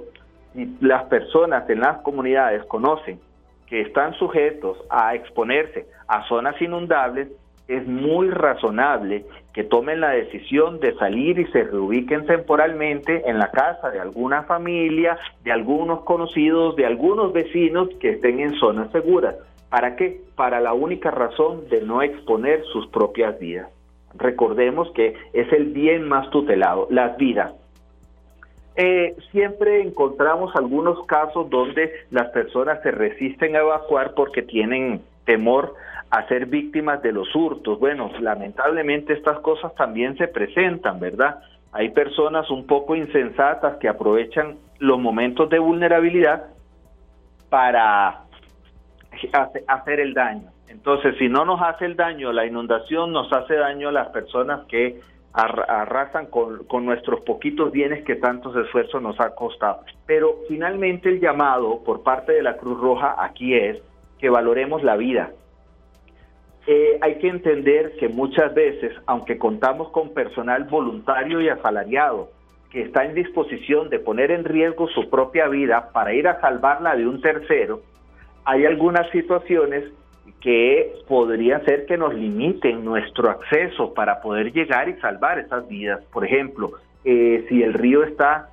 las 0.82 1.04
personas 1.04 1.70
en 1.70 1.82
las 1.82 2.00
comunidades 2.00 2.66
conocen 2.66 3.20
que 3.68 3.82
están 3.82 4.16
sujetos 4.16 4.80
a 4.90 5.14
exponerse 5.14 5.86
a 6.08 6.28
zonas 6.28 6.60
inundables, 6.60 7.28
es 7.68 7.86
muy 7.86 8.30
razonable 8.30 9.26
que 9.54 9.64
tomen 9.64 10.00
la 10.02 10.12
decisión 10.12 10.80
de 10.80 10.94
salir 10.96 11.40
y 11.40 11.46
se 11.48 11.64
reubiquen 11.64 12.26
temporalmente 12.26 13.30
en 13.30 13.40
la 13.40 13.52
casa 13.52 13.90
de 13.90 14.00
alguna 14.00 14.44
familia, 14.44 15.18
de 15.44 15.52
algunos 15.52 16.04
conocidos, 16.04 16.76
de 16.76 16.86
algunos 16.86 17.34
vecinos 17.34 17.90
que 18.00 18.12
estén 18.12 18.40
en 18.40 18.54
zonas 18.56 18.92
seguras. 18.92 19.36
¿Para 19.70 19.96
qué? 19.96 20.22
Para 20.36 20.62
la 20.62 20.74
única 20.74 21.12
razón 21.12 21.68
de 21.70 21.82
no 21.82 22.02
exponer 22.02 22.64
sus 22.72 22.88
propias 22.88 23.38
vidas. 23.40 23.70
Recordemos 24.14 24.90
que 24.92 25.16
es 25.34 25.52
el 25.52 25.66
bien 25.66 26.08
más 26.08 26.30
tutelado, 26.30 26.88
las 26.90 27.18
vidas. 27.18 27.54
Eh, 28.76 29.16
siempre 29.32 29.82
encontramos 29.82 30.56
algunos 30.56 31.04
casos 31.08 31.50
donde 31.50 31.92
las 32.12 32.30
personas 32.30 32.82
se 32.84 32.92
resisten 32.92 33.56
a 33.56 33.60
evacuar 33.60 34.14
porque 34.14 34.44
tienen 34.44 35.02
temor 35.26 35.74
a 36.10 36.28
ser 36.28 36.46
víctimas 36.46 37.02
de 37.02 37.12
los 37.12 37.34
hurtos. 37.36 37.80
Bueno, 37.80 38.12
lamentablemente 38.20 39.14
estas 39.14 39.40
cosas 39.40 39.76
también 39.76 40.18
se 40.18 40.28
presentan, 40.28 41.00
¿verdad? 41.00 41.40
Hay 41.72 41.90
personas 41.90 42.50
un 42.50 42.66
poco 42.66 42.96
insensatas 42.96 43.78
que 43.78 43.90
aprovechan 43.90 44.58
los 44.80 45.00
momentos 45.00 45.50
de 45.50 45.60
vulnerabilidad 45.60 46.46
para 47.50 48.24
hacer 49.68 50.00
el 50.00 50.14
daño. 50.14 50.52
Entonces, 50.70 51.16
si 51.18 51.30
no 51.30 51.46
nos 51.46 51.62
hace 51.62 51.86
el 51.86 51.96
daño 51.96 52.32
la 52.32 52.46
inundación, 52.46 53.12
nos 53.12 53.32
hace 53.34 53.56
daño 53.56 53.90
a 53.90 53.92
las 53.92 54.10
personas 54.10 54.66
que 54.68 55.00
arrasan 55.34 56.28
con, 56.28 56.66
con, 56.66 56.86
nuestros 56.86 57.22
poquitos 57.22 57.72
bienes 57.72 58.04
que 58.06 58.16
tantos 58.16 58.56
esfuerzos 58.56 59.02
nos 59.02 59.20
ha 59.20 59.36
costado. 59.36 59.82
Pero 60.06 60.40
finalmente 60.48 61.10
el 61.10 61.20
llamado 61.20 61.84
por 61.84 62.02
parte 62.02 62.32
de 62.32 62.42
la 62.42 62.58
Cruz 62.58 62.80
Roja 62.80 63.16
aquí 63.20 63.54
es 63.54 63.78
que 64.20 64.30
valoremos 64.30 64.84
la 64.84 64.96
vida. 64.96 65.32
Eh, 66.70 66.98
hay 67.00 67.16
que 67.20 67.30
entender 67.30 67.94
que 67.98 68.10
muchas 68.10 68.54
veces, 68.54 68.94
aunque 69.06 69.38
contamos 69.38 69.90
con 69.90 70.14
personal 70.14 70.66
voluntario 70.66 71.40
y 71.40 71.48
asalariado, 71.48 72.30
que 72.70 72.82
está 72.82 73.06
en 73.06 73.16
disposición 73.16 73.90
de 73.90 74.00
poner 74.00 74.32
en 74.32 74.44
riesgo 74.44 74.90
su 74.90 75.10
propia 75.10 75.48
vida 75.48 75.92
para 75.94 76.14
ir 76.14 76.28
a 76.28 76.42
salvarla 76.42 76.98
de 76.98 77.08
un 77.08 77.22
tercero, 77.22 77.82
hay 78.44 78.66
algunas 78.66 79.10
situaciones 79.12 79.86
que 80.42 80.94
podría 81.08 81.62
ser 81.62 81.86
que 81.86 81.98
nos 81.98 82.14
limiten 82.14 82.84
nuestro 82.84 83.30
acceso 83.30 83.94
para 83.94 84.20
poder 84.20 84.52
llegar 84.52 84.90
y 84.90 85.00
salvar 85.00 85.40
esas 85.40 85.66
vidas. 85.70 86.04
Por 86.12 86.26
ejemplo, 86.26 86.72
eh, 87.06 87.46
si 87.48 87.64
el 87.64 87.74
río 87.74 88.04
está 88.04 88.50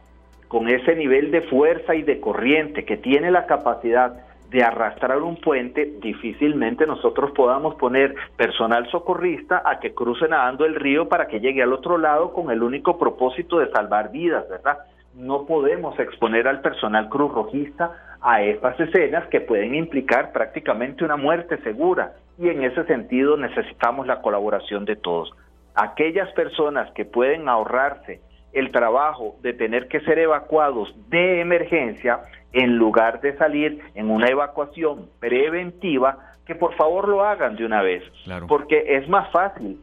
con 0.47 0.69
ese 0.69 0.95
nivel 0.95 1.33
de 1.33 1.43
fuerza 1.43 1.97
y 1.97 2.03
de 2.03 2.21
corriente 2.21 2.85
que 2.85 2.97
tiene 2.97 3.33
la 3.33 3.47
capacidad 3.47 4.24
de 4.55 4.63
arrastrar 4.63 5.21
un 5.21 5.35
puente, 5.35 5.95
difícilmente 6.01 6.87
nosotros 6.87 7.33
podamos 7.33 7.75
poner 7.75 8.15
personal 8.37 8.89
socorrista 8.89 9.65
a 9.67 9.81
que 9.81 9.95
cruce 9.95 10.29
nadando 10.29 10.65
el 10.65 10.77
río 10.77 11.09
para 11.09 11.27
que 11.27 11.41
llegue 11.41 11.61
al 11.61 11.73
otro 11.73 11.99
lado 11.99 12.33
con 12.33 12.53
el 12.53 12.63
único 12.63 12.97
propósito 12.97 13.59
de 13.59 13.69
salvar 13.73 14.13
vidas, 14.13 14.49
¿verdad? 14.49 14.79
No 15.17 15.45
podemos 15.45 15.99
exponer 15.99 16.47
al 16.47 16.61
personal 16.61 17.09
cruz 17.09 17.33
rojista 17.33 18.17
a 18.21 18.43
estas 18.43 18.79
escenas 18.79 19.27
que 19.27 19.41
pueden 19.41 19.75
implicar 19.75 20.31
prácticamente 20.31 21.05
una 21.05 21.17
muerte 21.17 21.61
segura 21.65 22.13
y 22.39 22.49
en 22.49 22.63
ese 22.63 22.85
sentido 22.85 23.37
necesitamos 23.37 24.07
la 24.07 24.23
colaboración 24.23 24.85
de 24.85 24.95
todos. 24.95 25.33
Aquellas 25.75 26.31
personas 26.31 26.93
que 26.93 27.05
pueden 27.05 27.49
ahorrarse 27.49 28.21
el 28.53 28.71
trabajo 28.71 29.35
de 29.43 29.53
tener 29.53 29.89
que 29.89 29.99
ser 30.03 30.21
evacuados 30.21 30.95
de 31.09 31.41
emergencia 31.41 32.21
en 32.55 32.77
lugar 32.77 33.21
de 33.21 33.37
salir 33.37 33.81
en 33.95 34.11
una 34.11 34.29
evacuación 34.29 35.09
preventiva, 35.21 36.19
que 36.47 36.55
por 36.55 36.75
favor 36.77 37.09
lo 37.09 37.25
hagan 37.25 37.57
de 37.57 37.67
una 37.67 37.83
vez, 37.83 38.03
porque 38.49 38.97
es 38.97 39.09
más 39.09 39.31
fácil 39.33 39.81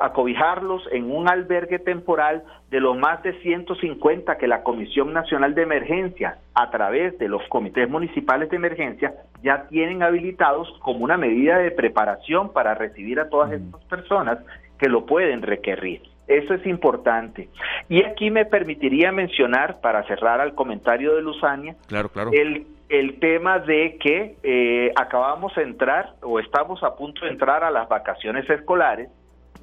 acobijarlos 0.00 0.82
en 0.90 1.12
un 1.12 1.28
albergue 1.28 1.78
temporal 1.78 2.42
de 2.70 2.80
los 2.80 2.98
más 2.98 3.22
de 3.22 3.40
150 3.40 4.36
que 4.36 4.48
la 4.48 4.64
Comisión 4.64 5.12
Nacional 5.12 5.54
de 5.54 5.62
Emergencia, 5.62 6.38
a 6.54 6.70
través 6.70 7.16
de 7.18 7.28
los 7.28 7.42
comités 7.48 7.88
municipales 7.88 8.50
de 8.50 8.56
emergencia, 8.56 9.14
ya 9.42 9.68
tienen 9.68 10.02
habilitados 10.02 10.68
como 10.80 11.04
una 11.04 11.16
medida 11.16 11.58
de 11.58 11.70
preparación 11.70 12.52
para 12.52 12.74
recibir 12.74 13.20
a 13.20 13.28
todas 13.28 13.50
mm. 13.50 13.54
estas 13.54 13.84
personas 13.84 14.38
que 14.76 14.88
lo 14.88 15.06
pueden 15.06 15.42
requerir. 15.42 16.02
Eso 16.30 16.54
es 16.54 16.64
importante. 16.66 17.48
Y 17.88 18.04
aquí 18.04 18.30
me 18.30 18.44
permitiría 18.44 19.12
mencionar, 19.12 19.80
para 19.80 20.04
cerrar 20.04 20.40
al 20.40 20.54
comentario 20.54 21.14
de 21.14 21.22
Luzania, 21.22 21.76
claro, 21.88 22.08
claro. 22.08 22.30
el 22.32 22.66
el 22.90 23.20
tema 23.20 23.60
de 23.60 23.98
que 23.98 24.34
eh, 24.42 24.92
acabamos 24.96 25.54
de 25.54 25.62
entrar 25.62 26.14
o 26.22 26.40
estamos 26.40 26.82
a 26.82 26.96
punto 26.96 27.24
de 27.24 27.30
entrar 27.30 27.62
a 27.62 27.70
las 27.70 27.88
vacaciones 27.88 28.50
escolares, 28.50 29.08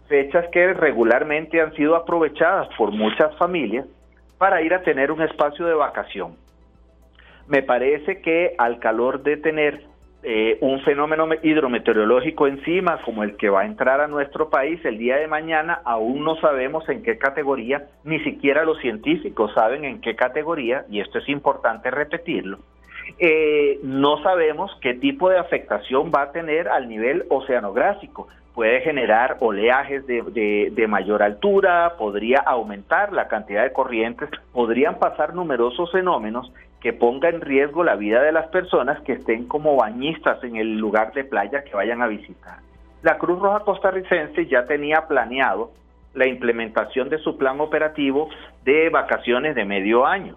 fechas 0.08 0.46
que 0.54 0.74
regularmente 0.74 1.60
han 1.62 1.74
sido 1.74 1.98
aprovechadas 1.98 2.70
por 2.78 2.92
muchas 2.92 3.36
familias 3.38 3.86
para 4.38 4.62
ir 4.62 4.74
a 4.74 4.82
tener 4.82 5.12
un 5.12 5.22
espacio 5.22 5.66
de 5.66 5.74
vacación. 5.74 6.38
Me 7.48 7.62
parece 7.64 8.22
que 8.22 8.56
al 8.58 8.80
calor 8.80 9.22
de 9.24 9.36
tener 9.36 9.84
eh, 10.30 10.58
un 10.60 10.82
fenómeno 10.82 11.26
hidrometeorológico 11.42 12.48
encima 12.48 13.02
como 13.04 13.24
el 13.24 13.38
que 13.38 13.48
va 13.48 13.62
a 13.62 13.66
entrar 13.66 14.02
a 14.02 14.08
nuestro 14.10 14.50
país 14.50 14.84
el 14.84 14.98
día 14.98 15.16
de 15.16 15.26
mañana, 15.26 15.80
aún 15.86 16.26
no 16.26 16.36
sabemos 16.42 16.90
en 16.90 17.02
qué 17.02 17.18
categoría, 17.18 17.88
ni 18.04 18.20
siquiera 18.20 18.66
los 18.66 18.78
científicos 18.80 19.54
saben 19.54 19.86
en 19.86 20.02
qué 20.02 20.18
categoría, 20.18 20.84
y 20.90 21.00
esto 21.00 21.20
es 21.20 21.30
importante 21.30 21.92
repetirlo, 21.92 22.60
eh, 23.20 23.80
no 23.84 24.22
sabemos 24.22 24.70
qué 24.82 24.96
tipo 24.96 25.30
de 25.30 25.38
afectación 25.38 26.12
va 26.14 26.24
a 26.24 26.32
tener 26.34 26.68
al 26.68 26.90
nivel 26.90 27.24
oceanográfico. 27.30 28.28
Puede 28.54 28.82
generar 28.82 29.38
oleajes 29.40 30.06
de, 30.08 30.72
de, 30.74 30.88
mayor 30.88 31.24
altura, 31.24 31.94
podría 31.98 32.40
aumentar 32.40 33.14
la 33.14 33.30
cantidad 33.30 33.64
de 33.64 33.72
corrientes, 33.72 34.30
podrían 34.52 35.00
pasar 35.00 35.34
numerosos 35.36 35.90
fenómenos 35.92 36.52
que 36.82 36.94
pongan 36.94 37.36
en 37.36 37.42
riesgo 37.42 37.84
la 37.84 37.96
vida 37.96 38.22
de 38.22 38.32
las 38.32 38.48
personas 38.48 39.02
que 39.02 39.14
estén 39.14 39.48
como 39.48 39.76
bañistas 39.76 40.44
en 40.44 40.56
el 40.56 40.78
lugar 40.78 41.14
de 41.14 41.24
playa 41.24 41.64
que 41.64 41.76
vayan 41.76 42.02
a 42.02 42.08
visitar. 42.08 42.60
La 43.02 43.18
Cruz 43.18 43.40
Roja 43.40 43.62
costarricense 43.62 44.46
ya 44.48 44.66
tenía 44.66 45.08
planeado 45.08 45.72
la 46.14 46.28
implementación 46.28 47.10
de 47.10 47.20
su 47.20 47.38
plan 47.38 47.60
operativo 47.62 48.30
de 48.64 48.90
vacaciones 48.90 49.56
de 49.56 49.66
medio 49.66 50.06
año 50.06 50.36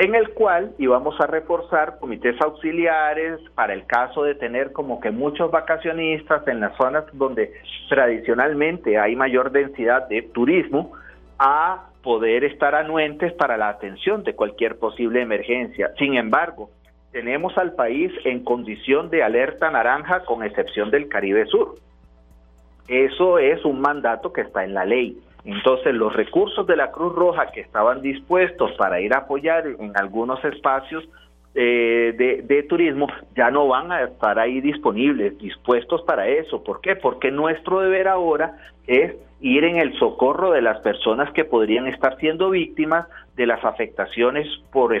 en 0.00 0.14
el 0.14 0.30
cual 0.30 0.72
íbamos 0.78 1.20
a 1.20 1.26
reforzar 1.26 1.98
comités 1.98 2.34
auxiliares 2.40 3.38
para 3.54 3.74
el 3.74 3.84
caso 3.84 4.22
de 4.22 4.34
tener 4.34 4.72
como 4.72 4.98
que 4.98 5.10
muchos 5.10 5.50
vacacionistas 5.50 6.48
en 6.48 6.60
las 6.60 6.74
zonas 6.78 7.04
donde 7.12 7.52
tradicionalmente 7.90 8.98
hay 8.98 9.14
mayor 9.14 9.52
densidad 9.52 10.08
de 10.08 10.22
turismo, 10.22 10.92
a 11.38 11.89
poder 12.02 12.44
estar 12.44 12.74
anuentes 12.74 13.32
para 13.34 13.56
la 13.56 13.68
atención 13.68 14.22
de 14.24 14.34
cualquier 14.34 14.78
posible 14.78 15.20
emergencia. 15.20 15.92
Sin 15.98 16.14
embargo, 16.14 16.70
tenemos 17.12 17.56
al 17.58 17.72
país 17.72 18.12
en 18.24 18.44
condición 18.44 19.10
de 19.10 19.22
alerta 19.22 19.70
naranja 19.70 20.24
con 20.24 20.44
excepción 20.44 20.90
del 20.90 21.08
Caribe 21.08 21.46
Sur. 21.46 21.74
Eso 22.88 23.38
es 23.38 23.64
un 23.64 23.80
mandato 23.80 24.32
que 24.32 24.42
está 24.42 24.64
en 24.64 24.74
la 24.74 24.84
ley. 24.84 25.18
Entonces, 25.44 25.94
los 25.94 26.14
recursos 26.14 26.66
de 26.66 26.76
la 26.76 26.90
Cruz 26.90 27.14
Roja 27.14 27.50
que 27.52 27.60
estaban 27.60 28.02
dispuestos 28.02 28.72
para 28.72 29.00
ir 29.00 29.14
a 29.14 29.18
apoyar 29.18 29.66
en 29.66 29.92
algunos 29.96 30.44
espacios 30.44 31.08
eh, 31.54 32.14
de, 32.16 32.42
de, 32.42 32.62
turismo 32.62 33.08
ya 33.36 33.50
no 33.50 33.66
van 33.66 33.90
a 33.90 34.02
estar 34.02 34.38
ahí 34.38 34.60
disponibles, 34.60 35.36
dispuestos 35.38 36.02
para 36.02 36.28
eso. 36.28 36.62
¿Por 36.62 36.80
qué? 36.80 36.94
Porque 36.94 37.32
nuestro 37.32 37.80
deber 37.80 38.06
ahora 38.06 38.56
es 38.86 39.16
ir 39.40 39.64
en 39.64 39.76
el 39.76 39.98
socorro 39.98 40.50
de 40.50 40.62
las 40.62 40.80
personas 40.80 41.32
que 41.32 41.44
podrían 41.44 41.86
estar 41.86 42.16
siendo 42.18 42.50
víctimas 42.50 43.06
de 43.36 43.46
las 43.46 43.64
afectaciones 43.64 44.46
por, 44.70 44.94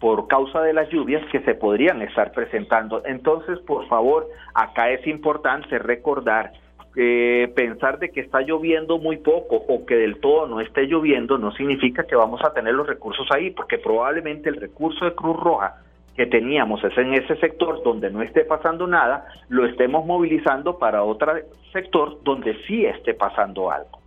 por 0.00 0.28
causa 0.28 0.62
de 0.62 0.72
las 0.72 0.88
lluvias 0.88 1.22
que 1.30 1.40
se 1.40 1.54
podrían 1.54 2.00
estar 2.02 2.32
presentando. 2.32 3.02
Entonces, 3.04 3.58
por 3.60 3.86
favor, 3.88 4.28
acá 4.54 4.90
es 4.90 5.06
importante 5.06 5.78
recordar 5.78 6.52
que 6.94 7.50
pensar 7.54 7.98
de 7.98 8.10
que 8.10 8.20
está 8.20 8.40
lloviendo 8.42 8.98
muy 8.98 9.16
poco 9.18 9.56
o 9.56 9.86
que 9.86 9.94
del 9.94 10.20
todo 10.20 10.46
no 10.46 10.60
esté 10.60 10.86
lloviendo 10.86 11.38
no 11.38 11.52
significa 11.52 12.04
que 12.04 12.16
vamos 12.16 12.42
a 12.44 12.52
tener 12.52 12.74
los 12.74 12.86
recursos 12.86 13.26
ahí, 13.30 13.50
porque 13.50 13.78
probablemente 13.78 14.48
el 14.48 14.56
recurso 14.56 15.04
de 15.04 15.14
Cruz 15.14 15.38
Roja 15.38 15.76
que 16.16 16.26
teníamos 16.26 16.82
es 16.84 16.96
en 16.98 17.14
ese 17.14 17.36
sector 17.36 17.82
donde 17.82 18.10
no 18.10 18.22
esté 18.22 18.44
pasando 18.44 18.86
nada, 18.86 19.26
lo 19.48 19.66
estemos 19.66 20.04
movilizando 20.04 20.78
para 20.78 21.02
otro 21.02 21.32
sector 21.72 22.22
donde 22.22 22.56
sí 22.66 22.84
esté 22.84 23.14
pasando 23.14 23.70
algo. 23.70 24.00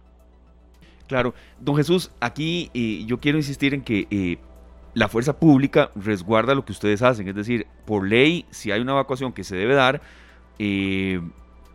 Claro, 1.08 1.34
don 1.60 1.76
Jesús, 1.76 2.12
aquí 2.20 2.70
eh, 2.74 3.04
yo 3.06 3.20
quiero 3.20 3.38
insistir 3.38 3.74
en 3.74 3.82
que 3.82 4.08
eh, 4.10 4.38
la 4.94 5.08
fuerza 5.08 5.40
pública 5.40 5.92
resguarda 5.96 6.56
lo 6.56 6.66
que 6.66 6.72
ustedes 6.72 7.02
hacen, 7.02 7.28
es 7.28 7.36
decir, 7.36 7.68
por 7.86 8.08
ley, 8.08 8.46
si 8.50 8.72
hay 8.72 8.82
una 8.82 8.94
evacuación 8.94 9.34
que 9.34 9.44
se 9.44 9.56
debe 9.56 9.76
dar, 9.76 10.02
eh, 10.58 11.20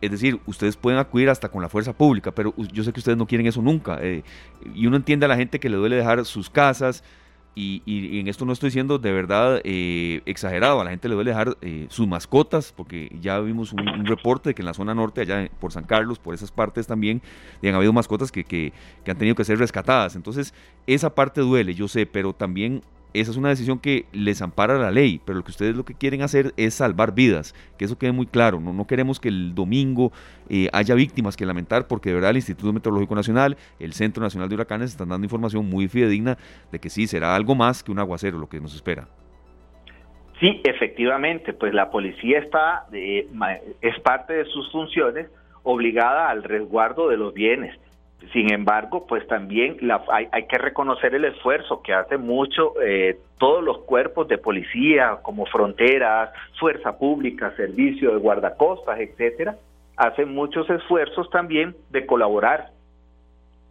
es 0.01 0.11
decir, 0.11 0.39
ustedes 0.47 0.75
pueden 0.75 0.99
acudir 0.99 1.29
hasta 1.29 1.49
con 1.49 1.61
la 1.61 1.69
fuerza 1.69 1.93
pública, 1.93 2.31
pero 2.31 2.53
yo 2.73 2.83
sé 2.83 2.91
que 2.91 2.99
ustedes 2.99 3.17
no 3.17 3.27
quieren 3.27 3.47
eso 3.47 3.61
nunca. 3.61 3.99
y 4.03 4.87
uno 4.87 4.97
entiende 4.97 5.27
a 5.27 5.29
la 5.29 5.35
gente 5.35 5.59
que 5.59 5.69
le 5.69 5.77
duele 5.77 5.97
dejar 5.97 6.25
sus 6.25 6.49
casas, 6.49 7.03
y, 7.53 8.19
en 8.19 8.27
esto 8.27 8.45
no 8.45 8.53
estoy 8.53 8.67
diciendo 8.67 8.97
de 8.97 9.11
verdad 9.11 9.61
eh, 9.63 10.21
exagerado, 10.25 10.79
a 10.79 10.83
la 10.85 10.91
gente 10.91 11.09
le 11.09 11.15
duele 11.15 11.31
dejar 11.31 11.57
eh, 11.61 11.85
sus 11.89 12.07
mascotas, 12.07 12.73
porque 12.75 13.15
ya 13.19 13.39
vimos 13.39 13.73
un, 13.73 14.05
reporte 14.05 14.49
de 14.49 14.55
que 14.55 14.61
en 14.61 14.67
la 14.67 14.73
zona 14.73 14.93
norte, 14.93 15.21
allá 15.21 15.49
por 15.59 15.71
San 15.71 15.83
Carlos, 15.83 16.17
por 16.17 16.33
esas 16.33 16.51
partes 16.51 16.87
también, 16.87 17.21
han 17.63 17.75
habido 17.75 17.91
mascotas 17.91 18.31
que, 18.31 18.45
que 18.45 18.71
han 19.05 19.17
tenido 19.17 19.35
que 19.35 19.43
ser 19.43 19.59
rescatadas. 19.59 20.15
Entonces, 20.15 20.53
esa 20.87 21.13
parte 21.13 21.41
duele, 21.41 21.75
yo 21.75 21.87
sé, 21.87 22.05
pero 22.05 22.33
también 22.33 22.83
esa 23.13 23.31
es 23.31 23.37
una 23.37 23.49
decisión 23.49 23.79
que 23.79 24.05
les 24.13 24.41
ampara 24.41 24.77
la 24.77 24.91
ley, 24.91 25.21
pero 25.25 25.37
lo 25.37 25.43
que 25.43 25.51
ustedes 25.51 25.75
lo 25.75 25.85
que 25.85 25.93
quieren 25.93 26.21
hacer 26.21 26.53
es 26.57 26.75
salvar 26.75 27.13
vidas, 27.13 27.53
que 27.77 27.85
eso 27.85 27.97
quede 27.97 28.11
muy 28.11 28.25
claro, 28.25 28.59
no, 28.59 28.73
no 28.73 28.87
queremos 28.87 29.19
que 29.19 29.29
el 29.29 29.53
domingo 29.53 30.11
eh, 30.49 30.69
haya 30.73 30.95
víctimas 30.95 31.35
que 31.35 31.45
lamentar, 31.45 31.87
porque 31.87 32.09
de 32.09 32.15
verdad 32.15 32.31
el 32.31 32.37
Instituto 32.37 32.71
Meteorológico 32.73 33.15
Nacional, 33.15 33.57
el 33.79 33.93
Centro 33.93 34.23
Nacional 34.23 34.49
de 34.49 34.55
Huracanes 34.55 34.91
están 34.91 35.09
dando 35.09 35.25
información 35.25 35.69
muy 35.69 35.87
fidedigna 35.87 36.37
de 36.71 36.79
que 36.79 36.89
sí, 36.89 37.07
será 37.07 37.35
algo 37.35 37.55
más 37.55 37.83
que 37.83 37.91
un 37.91 37.99
aguacero 37.99 38.37
lo 38.37 38.47
que 38.47 38.59
nos 38.59 38.73
espera. 38.75 39.07
Sí, 40.39 40.59
efectivamente, 40.63 41.53
pues 41.53 41.73
la 41.73 41.91
policía 41.91 42.39
está, 42.39 42.87
eh, 42.93 43.27
es 43.81 43.99
parte 43.99 44.33
de 44.33 44.45
sus 44.45 44.71
funciones 44.71 45.27
obligada 45.63 46.29
al 46.29 46.43
resguardo 46.43 47.09
de 47.09 47.17
los 47.17 47.33
bienes 47.33 47.77
sin 48.33 48.53
embargo, 48.53 49.07
pues 49.07 49.27
también 49.27 49.77
la, 49.81 50.03
hay, 50.11 50.27
hay, 50.31 50.45
que 50.45 50.57
reconocer 50.57 51.15
el 51.15 51.25
esfuerzo 51.25 51.81
que 51.81 51.93
hace 51.93 52.17
mucho 52.17 52.73
eh, 52.81 53.17
todos 53.39 53.63
los 53.63 53.79
cuerpos 53.79 54.27
de 54.27 54.37
policía, 54.37 55.17
como 55.23 55.45
fronteras, 55.47 56.29
fuerza 56.59 56.97
pública, 56.97 57.53
servicio 57.55 58.11
de 58.11 58.17
guardacostas, 58.17 58.99
etcétera, 58.99 59.55
hacen 59.97 60.33
muchos 60.33 60.69
esfuerzos 60.69 61.29
también 61.31 61.75
de 61.89 62.05
colaborar, 62.05 62.69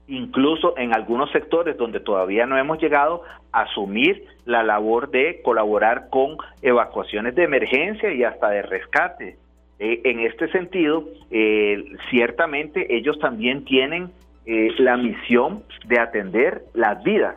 incluso 0.09 0.77
en 0.77 0.95
algunos 0.95 1.31
sectores 1.31 1.77
donde 1.77 2.01
todavía 2.01 2.45
no 2.45 2.59
hemos 2.59 2.81
llegado 2.81 3.23
a 3.53 3.63
asumir 3.63 4.25
la 4.47 4.65
labor 4.65 5.11
de 5.11 5.43
colaborar 5.43 6.09
con 6.11 6.37
evacuaciones 6.61 7.37
de 7.37 7.45
emergencia 7.45 8.13
y 8.13 8.25
hasta 8.25 8.51
de 8.51 8.63
rescate. 8.63 9.37
Eh, 9.79 10.01
en 10.05 10.21
este 10.21 10.49
sentido, 10.51 11.05
eh, 11.31 11.85
ciertamente 12.11 12.95
ellos 12.95 13.19
también 13.21 13.65
tienen 13.65 14.11
eh, 14.47 14.75
la 14.79 14.97
misión 14.97 15.63
de 15.87 16.01
atender 16.01 16.63
las 16.75 17.03
vidas. 17.03 17.37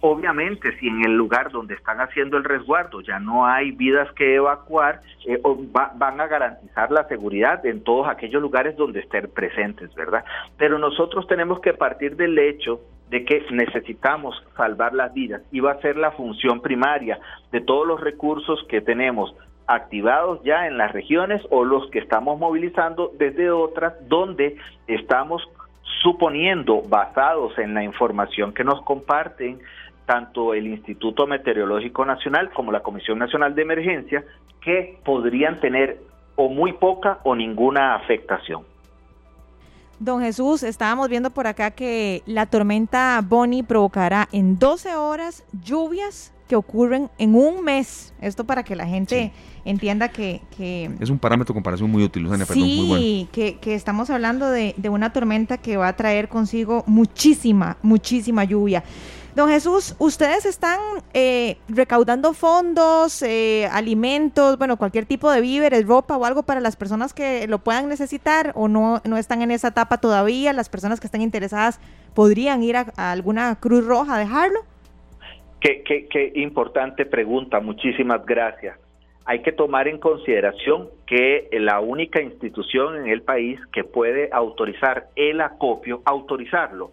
Obviamente, 0.00 0.78
si 0.78 0.86
en 0.86 1.04
el 1.04 1.16
lugar 1.16 1.50
donde 1.50 1.74
están 1.74 2.00
haciendo 2.00 2.36
el 2.36 2.44
resguardo 2.44 3.00
ya 3.00 3.18
no 3.18 3.46
hay 3.46 3.72
vidas 3.72 4.10
que 4.12 4.36
evacuar, 4.36 5.00
eh, 5.26 5.40
van 5.72 6.20
a 6.20 6.26
garantizar 6.28 6.92
la 6.92 7.08
seguridad 7.08 7.66
en 7.66 7.82
todos 7.82 8.08
aquellos 8.08 8.40
lugares 8.40 8.76
donde 8.76 9.00
estén 9.00 9.28
presentes, 9.28 9.92
¿verdad? 9.96 10.24
Pero 10.56 10.78
nosotros 10.78 11.26
tenemos 11.26 11.60
que 11.60 11.74
partir 11.74 12.14
del 12.14 12.38
hecho 12.38 12.80
de 13.10 13.24
que 13.24 13.44
necesitamos 13.50 14.40
salvar 14.56 14.94
las 14.94 15.12
vidas 15.14 15.42
y 15.50 15.60
va 15.60 15.72
a 15.72 15.80
ser 15.80 15.96
la 15.96 16.12
función 16.12 16.60
primaria 16.60 17.18
de 17.50 17.60
todos 17.60 17.86
los 17.86 18.00
recursos 18.00 18.64
que 18.68 18.80
tenemos 18.80 19.34
activados 19.66 20.42
ya 20.44 20.66
en 20.66 20.78
las 20.78 20.92
regiones 20.92 21.42
o 21.50 21.64
los 21.64 21.90
que 21.90 21.98
estamos 21.98 22.38
movilizando 22.38 23.12
desde 23.18 23.50
otras 23.50 23.94
donde 24.08 24.56
estamos 24.86 25.42
suponiendo, 26.02 26.82
basados 26.82 27.58
en 27.58 27.74
la 27.74 27.82
información 27.82 28.52
que 28.52 28.64
nos 28.64 28.82
comparten 28.82 29.60
tanto 30.06 30.54
el 30.54 30.66
Instituto 30.66 31.26
Meteorológico 31.26 32.04
Nacional 32.04 32.50
como 32.54 32.72
la 32.72 32.80
Comisión 32.80 33.18
Nacional 33.18 33.54
de 33.54 33.62
Emergencia, 33.62 34.24
que 34.60 34.98
podrían 35.04 35.60
tener 35.60 36.00
o 36.36 36.48
muy 36.48 36.72
poca 36.72 37.18
o 37.24 37.34
ninguna 37.34 37.94
afectación. 37.94 38.62
Don 39.98 40.20
Jesús, 40.20 40.62
estábamos 40.62 41.08
viendo 41.08 41.30
por 41.30 41.46
acá 41.46 41.72
que 41.72 42.22
la 42.24 42.46
tormenta 42.46 43.20
Bonnie 43.22 43.64
provocará 43.64 44.28
en 44.32 44.58
12 44.58 44.94
horas 44.94 45.44
lluvias 45.64 46.32
que 46.48 46.56
ocurren 46.56 47.10
en 47.18 47.34
un 47.34 47.62
mes. 47.62 48.12
Esto 48.20 48.44
para 48.44 48.64
que 48.64 48.74
la 48.74 48.86
gente 48.86 49.32
entienda 49.64 50.08
que, 50.08 50.40
Es 50.98 51.10
un 51.10 51.18
parámetro 51.18 51.52
de 51.52 51.56
comparación 51.56 51.90
muy 51.90 52.02
útil, 52.02 52.28
sí, 52.52 53.28
que, 53.30 53.58
que, 53.58 53.74
estamos 53.74 54.10
hablando 54.10 54.50
de, 54.50 54.74
una 54.90 55.12
tormenta 55.12 55.58
que 55.58 55.76
va 55.76 55.88
a 55.88 55.96
traer 55.96 56.28
consigo 56.28 56.82
muchísima, 56.86 57.76
muchísima 57.82 58.44
lluvia. 58.44 58.82
Don 59.36 59.48
Jesús, 59.48 59.94
¿ustedes 59.98 60.46
están 60.46 60.80
eh, 61.14 61.58
recaudando 61.68 62.32
fondos, 62.32 63.22
eh, 63.22 63.68
alimentos, 63.70 64.58
bueno, 64.58 64.76
cualquier 64.78 65.06
tipo 65.06 65.30
de 65.30 65.40
víveres, 65.40 65.86
ropa 65.86 66.16
o 66.16 66.24
algo 66.24 66.42
para 66.42 66.60
las 66.60 66.74
personas 66.74 67.14
que 67.14 67.46
lo 67.46 67.60
puedan 67.60 67.88
necesitar 67.88 68.50
o 68.56 68.66
no, 68.66 69.00
no 69.04 69.16
están 69.16 69.42
en 69.42 69.52
esa 69.52 69.68
etapa 69.68 69.98
todavía? 69.98 70.52
¿Las 70.52 70.68
personas 70.68 70.98
que 70.98 71.06
están 71.06 71.22
interesadas 71.22 71.78
podrían 72.14 72.64
ir 72.64 72.78
a, 72.78 72.92
a 72.96 73.12
alguna 73.12 73.54
Cruz 73.60 73.84
Roja 73.84 74.16
a 74.16 74.18
dejarlo? 74.18 74.64
Qué, 75.60 75.82
qué, 75.82 76.32
importante 76.36 77.04
pregunta, 77.04 77.60
muchísimas 77.60 78.24
gracias. 78.24 78.78
Hay 79.24 79.42
que 79.42 79.52
tomar 79.52 79.88
en 79.88 79.98
consideración 79.98 80.88
que 81.06 81.48
la 81.52 81.80
única 81.80 82.22
institución 82.22 82.96
en 82.96 83.08
el 83.08 83.22
país 83.22 83.60
que 83.72 83.84
puede 83.84 84.30
autorizar 84.32 85.08
el 85.16 85.40
acopio, 85.40 86.00
autorizarlo, 86.04 86.92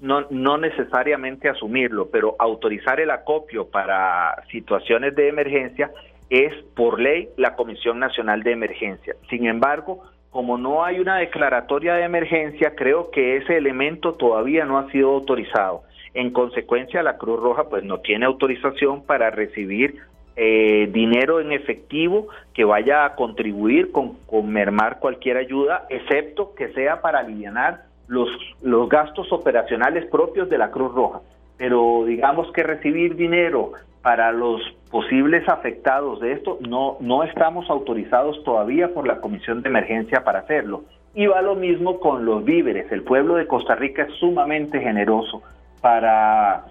no, 0.00 0.26
no 0.30 0.58
necesariamente 0.58 1.48
asumirlo, 1.48 2.08
pero 2.10 2.34
autorizar 2.38 3.00
el 3.00 3.10
acopio 3.10 3.68
para 3.68 4.42
situaciones 4.50 5.14
de 5.14 5.28
emergencia 5.28 5.90
es 6.28 6.52
por 6.74 7.00
ley 7.00 7.28
la 7.36 7.54
Comisión 7.54 7.98
Nacional 7.98 8.42
de 8.42 8.52
Emergencia. 8.52 9.14
Sin 9.30 9.46
embargo, 9.46 10.02
como 10.30 10.58
no 10.58 10.84
hay 10.84 11.00
una 11.00 11.16
declaratoria 11.16 11.94
de 11.94 12.04
emergencia, 12.04 12.74
creo 12.74 13.10
que 13.10 13.36
ese 13.36 13.56
elemento 13.56 14.14
todavía 14.14 14.64
no 14.64 14.76
ha 14.78 14.90
sido 14.90 15.10
autorizado. 15.12 15.85
En 16.16 16.30
consecuencia, 16.30 17.02
la 17.02 17.18
Cruz 17.18 17.38
Roja 17.38 17.64
pues 17.64 17.84
no 17.84 17.98
tiene 17.98 18.24
autorización 18.24 19.02
para 19.02 19.28
recibir 19.28 19.96
eh, 20.34 20.88
dinero 20.90 21.40
en 21.40 21.52
efectivo 21.52 22.28
que 22.54 22.64
vaya 22.64 23.04
a 23.04 23.14
contribuir 23.16 23.92
con, 23.92 24.16
mermar 24.44 24.98
cualquier 24.98 25.36
ayuda, 25.36 25.84
excepto 25.90 26.54
que 26.54 26.72
sea 26.72 27.02
para 27.02 27.18
aliviar 27.18 27.82
los, 28.08 28.30
los 28.62 28.88
gastos 28.88 29.30
operacionales 29.30 30.06
propios 30.06 30.48
de 30.48 30.56
la 30.56 30.70
Cruz 30.70 30.94
Roja. 30.94 31.20
Pero 31.58 32.04
digamos 32.06 32.50
que 32.52 32.62
recibir 32.62 33.14
dinero 33.16 33.72
para 34.00 34.32
los 34.32 34.62
posibles 34.90 35.46
afectados 35.50 36.20
de 36.20 36.32
esto, 36.32 36.56
no, 36.66 36.96
no 37.00 37.24
estamos 37.24 37.68
autorizados 37.68 38.42
todavía 38.42 38.88
por 38.94 39.06
la 39.06 39.20
Comisión 39.20 39.60
de 39.60 39.68
Emergencia 39.68 40.24
para 40.24 40.38
hacerlo. 40.38 40.84
Y 41.14 41.26
va 41.26 41.42
lo 41.42 41.56
mismo 41.56 42.00
con 42.00 42.24
los 42.24 42.42
víveres. 42.42 42.90
El 42.90 43.02
pueblo 43.02 43.34
de 43.34 43.46
Costa 43.46 43.74
Rica 43.74 44.04
es 44.04 44.14
sumamente 44.14 44.80
generoso 44.80 45.42
para 45.80 46.66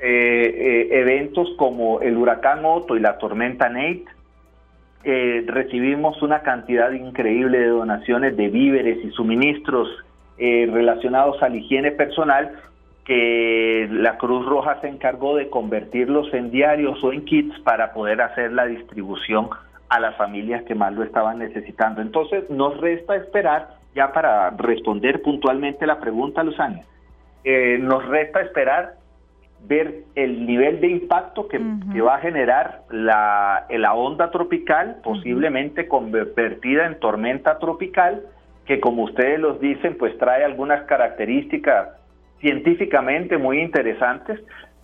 eh, 0.00 0.06
eh, 0.06 1.00
eventos 1.00 1.48
como 1.56 2.00
el 2.00 2.16
huracán 2.16 2.64
Otto 2.64 2.96
y 2.96 3.00
la 3.00 3.18
tormenta 3.18 3.68
Nate. 3.68 4.04
Eh, 5.04 5.44
recibimos 5.46 6.20
una 6.22 6.40
cantidad 6.40 6.90
increíble 6.92 7.58
de 7.58 7.68
donaciones 7.68 8.36
de 8.36 8.48
víveres 8.48 9.04
y 9.04 9.10
suministros 9.10 9.88
relacionados 10.36 11.40
a 11.44 11.48
la 11.48 11.56
higiene 11.56 11.92
personal 11.92 12.58
que 13.04 13.86
la 13.88 14.18
Cruz 14.18 14.44
Roja 14.44 14.80
se 14.80 14.88
encargó 14.88 15.36
de 15.36 15.48
convertirlos 15.48 16.34
en 16.34 16.50
diarios 16.50 17.02
o 17.04 17.12
en 17.12 17.24
kits 17.24 17.56
para 17.60 17.92
poder 17.92 18.20
hacer 18.20 18.52
la 18.52 18.66
distribución 18.66 19.48
a 19.88 20.00
las 20.00 20.16
familias 20.16 20.64
que 20.64 20.74
más 20.74 20.92
lo 20.92 21.04
estaban 21.04 21.38
necesitando. 21.38 22.02
Entonces, 22.02 22.50
nos 22.50 22.76
resta 22.80 23.14
esperar, 23.14 23.76
ya 23.94 24.12
para 24.12 24.50
responder 24.50 25.22
puntualmente 25.22 25.86
la 25.86 26.00
pregunta, 26.00 26.42
Luzania, 26.42 26.84
eh, 27.44 27.78
nos 27.80 28.06
resta 28.06 28.40
esperar 28.40 28.94
ver 29.66 30.04
el 30.14 30.46
nivel 30.46 30.80
de 30.80 30.88
impacto 30.88 31.48
que, 31.48 31.58
va 31.58 32.16
a 32.16 32.20
generar 32.20 32.82
la, 32.90 33.66
la 33.70 33.94
onda 33.94 34.30
tropical, 34.30 34.98
posiblemente 35.02 35.88
convertida 35.88 36.86
en 36.86 36.98
tormenta 36.98 37.58
tropical, 37.58 38.22
que 38.66 38.80
como 38.80 39.04
ustedes 39.04 39.40
los 39.40 39.60
dicen, 39.60 39.96
pues 39.98 40.16
trae 40.18 40.44
algunas 40.44 40.84
características 40.84 41.88
científicamente 42.40 43.38
muy 43.38 43.60
interesantes 43.60 44.40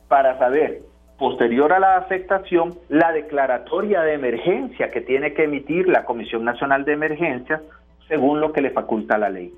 para 0.09 0.39
saber, 0.39 0.81
posterior 1.19 1.73
a 1.73 1.79
la 1.79 1.97
afectación, 1.99 2.75
la 2.89 3.13
declaratoria 3.13 4.01
de 4.01 4.15
emergencia 4.15 4.91
que 4.91 5.03
tiene 5.03 5.35
que 5.35 5.45
emitir 5.45 5.89
la 5.89 6.05
Comisión 6.05 6.45
Nacional 6.45 6.85
de 6.85 6.95
Emergencias 6.95 7.61
según 8.09 8.41
lo 8.41 8.53
que 8.53 8.63
le 8.63 8.71
faculta 8.71 9.19
la 9.19 9.29
ley. 9.29 9.53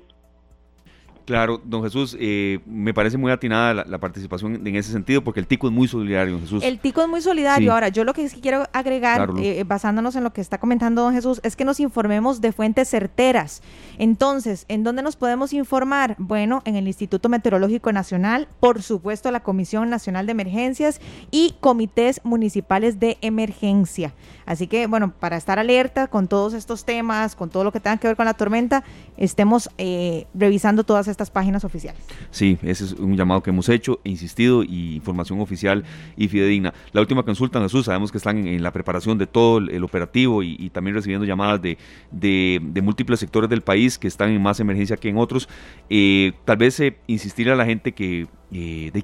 Claro, 1.25 1.61
don 1.63 1.83
Jesús, 1.83 2.17
eh, 2.19 2.59
me 2.65 2.93
parece 2.93 3.17
muy 3.17 3.31
atinada 3.31 3.85
la, 3.85 3.97
participación 3.97 4.67
en 4.67 4.75
ese 4.75 4.91
sentido 4.91 5.23
porque 5.23 5.39
el 5.39 5.47
tico 5.47 5.67
es 5.67 5.73
muy 5.73 5.87
solidario, 5.87 6.33
don 6.33 6.41
Jesús. 6.41 6.63
El 6.63 6.79
tico 6.79 7.01
es 7.01 7.07
muy 7.07 7.21
solidario. 7.21 7.71
Ahora, 7.71 7.87
yo 7.87 8.03
lo 8.03 8.13
que 8.13 8.27
sí 8.27 8.41
quiero 8.41 8.67
agregar, 8.73 9.29
eh, 9.37 9.63
basándonos 9.65 10.17
en 10.17 10.25
lo 10.25 10.33
que 10.33 10.41
está 10.41 10.57
comentando 10.57 11.01
don 11.01 11.13
Jesús, 11.13 11.39
es 11.43 11.55
que 11.55 11.63
nos 11.63 11.79
informemos 11.79 12.41
de 12.41 12.51
fuentes 12.51 12.89
certeras. 12.89 13.61
Entonces, 13.97 14.65
¿en 14.67 14.83
dónde 14.83 15.01
nos 15.01 15.15
podemos 15.15 15.53
informar? 15.53 16.15
Bueno, 16.17 16.61
en 16.65 16.75
el 16.75 16.87
Instituto 16.87 17.29
Meteorológico 17.29 17.93
Nacional, 17.93 18.49
por 18.59 18.81
supuesto 18.81 19.31
la 19.31 19.41
Comisión 19.41 19.89
Nacional 19.89 20.25
de 20.25 20.33
Emergencias 20.33 20.99
y 21.31 21.55
comités 21.61 22.19
municipales 22.25 22.99
de 22.99 23.17
emergencia. 23.21 24.13
Así 24.45 24.67
que, 24.67 24.87
bueno, 24.87 25.13
para 25.17 25.37
estar 25.37 25.57
alerta 25.57 26.07
con 26.07 26.27
todos 26.27 26.53
estos 26.53 26.83
temas, 26.83 27.35
con 27.37 27.49
todo 27.49 27.63
lo 27.63 27.71
que 27.71 27.79
tenga 27.79 27.95
que 27.95 28.07
ver 28.07 28.17
con 28.17 28.25
la 28.25 28.33
tormenta, 28.33 28.83
estemos 29.15 29.69
eh, 29.77 30.27
revisando 30.33 30.83
todas 30.83 31.07
estas 31.07 31.12
páginas 31.29 31.63
oficiales. 31.63 32.01
Sí, 32.31 32.57
ese 32.63 32.85
es 32.85 32.93
un 32.93 33.15
llamado 33.15 33.41
que 33.43 33.49
hemos 33.49 33.69
hecho, 33.69 33.99
insistido, 34.03 34.63
y 34.63 34.95
información 34.95 35.39
oficial 35.39 35.83
y 36.17 36.27
fidedigna. 36.27 36.73
La 36.91 37.01
última 37.01 37.23
consulta, 37.23 37.61
Jesús, 37.61 37.85
sabemos 37.85 38.11
que 38.11 38.17
están 38.17 38.47
en, 38.47 38.63
la 38.63 38.71
preparación 38.71 39.17
de 39.17 39.27
todo 39.27 39.57
el, 39.57 39.83
operativo 39.83 40.43
y, 40.43 40.69
también 40.69 40.95
recibiendo 40.95 41.25
llamadas 41.25 41.61
de, 41.61 41.77
de, 42.11 42.81
múltiples 42.81 43.19
sectores 43.19 43.49
del 43.49 43.61
país 43.61 43.97
que 43.97 44.07
están 44.07 44.29
en 44.29 44.41
más 44.41 44.59
emergencia 44.59 44.97
que 44.97 45.09
en 45.09 45.17
otros. 45.17 45.47
Eh, 45.89 46.33
tal 46.45 46.57
vez 46.57 46.79
eh, 46.79 46.97
insistir 47.07 47.49
a 47.49 47.55
la 47.55 47.65
gente 47.65 47.91
que 47.91 48.27
de, 48.51 49.03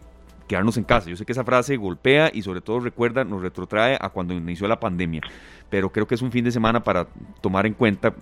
quedarnos 0.50 0.76
en 0.78 0.84
casa. 0.84 1.10
Yo 1.10 1.16
sé 1.16 1.26
que 1.26 1.32
esa 1.32 1.46
frase 1.46 1.78
golpea 1.78 2.32
y 2.34 2.42
sobre 2.42 2.60
todo 2.60 2.80
recuerda, 2.80 3.24
nos 3.24 3.42
retrotrae 3.42 3.98
a 4.02 4.10
cuando 4.10 4.34
inició 4.34 4.68
la 4.68 4.80
pandemia, 4.80 5.22
pero 5.70 5.92
creo 5.92 6.08
que 6.08 6.16
es 6.16 6.22
un 6.22 6.32
fin 6.32 6.44
de 6.44 6.52
semana 6.52 6.84
para 6.84 7.08
tomar 7.40 7.68
en 7.68 7.76
cuenta 7.76 8.14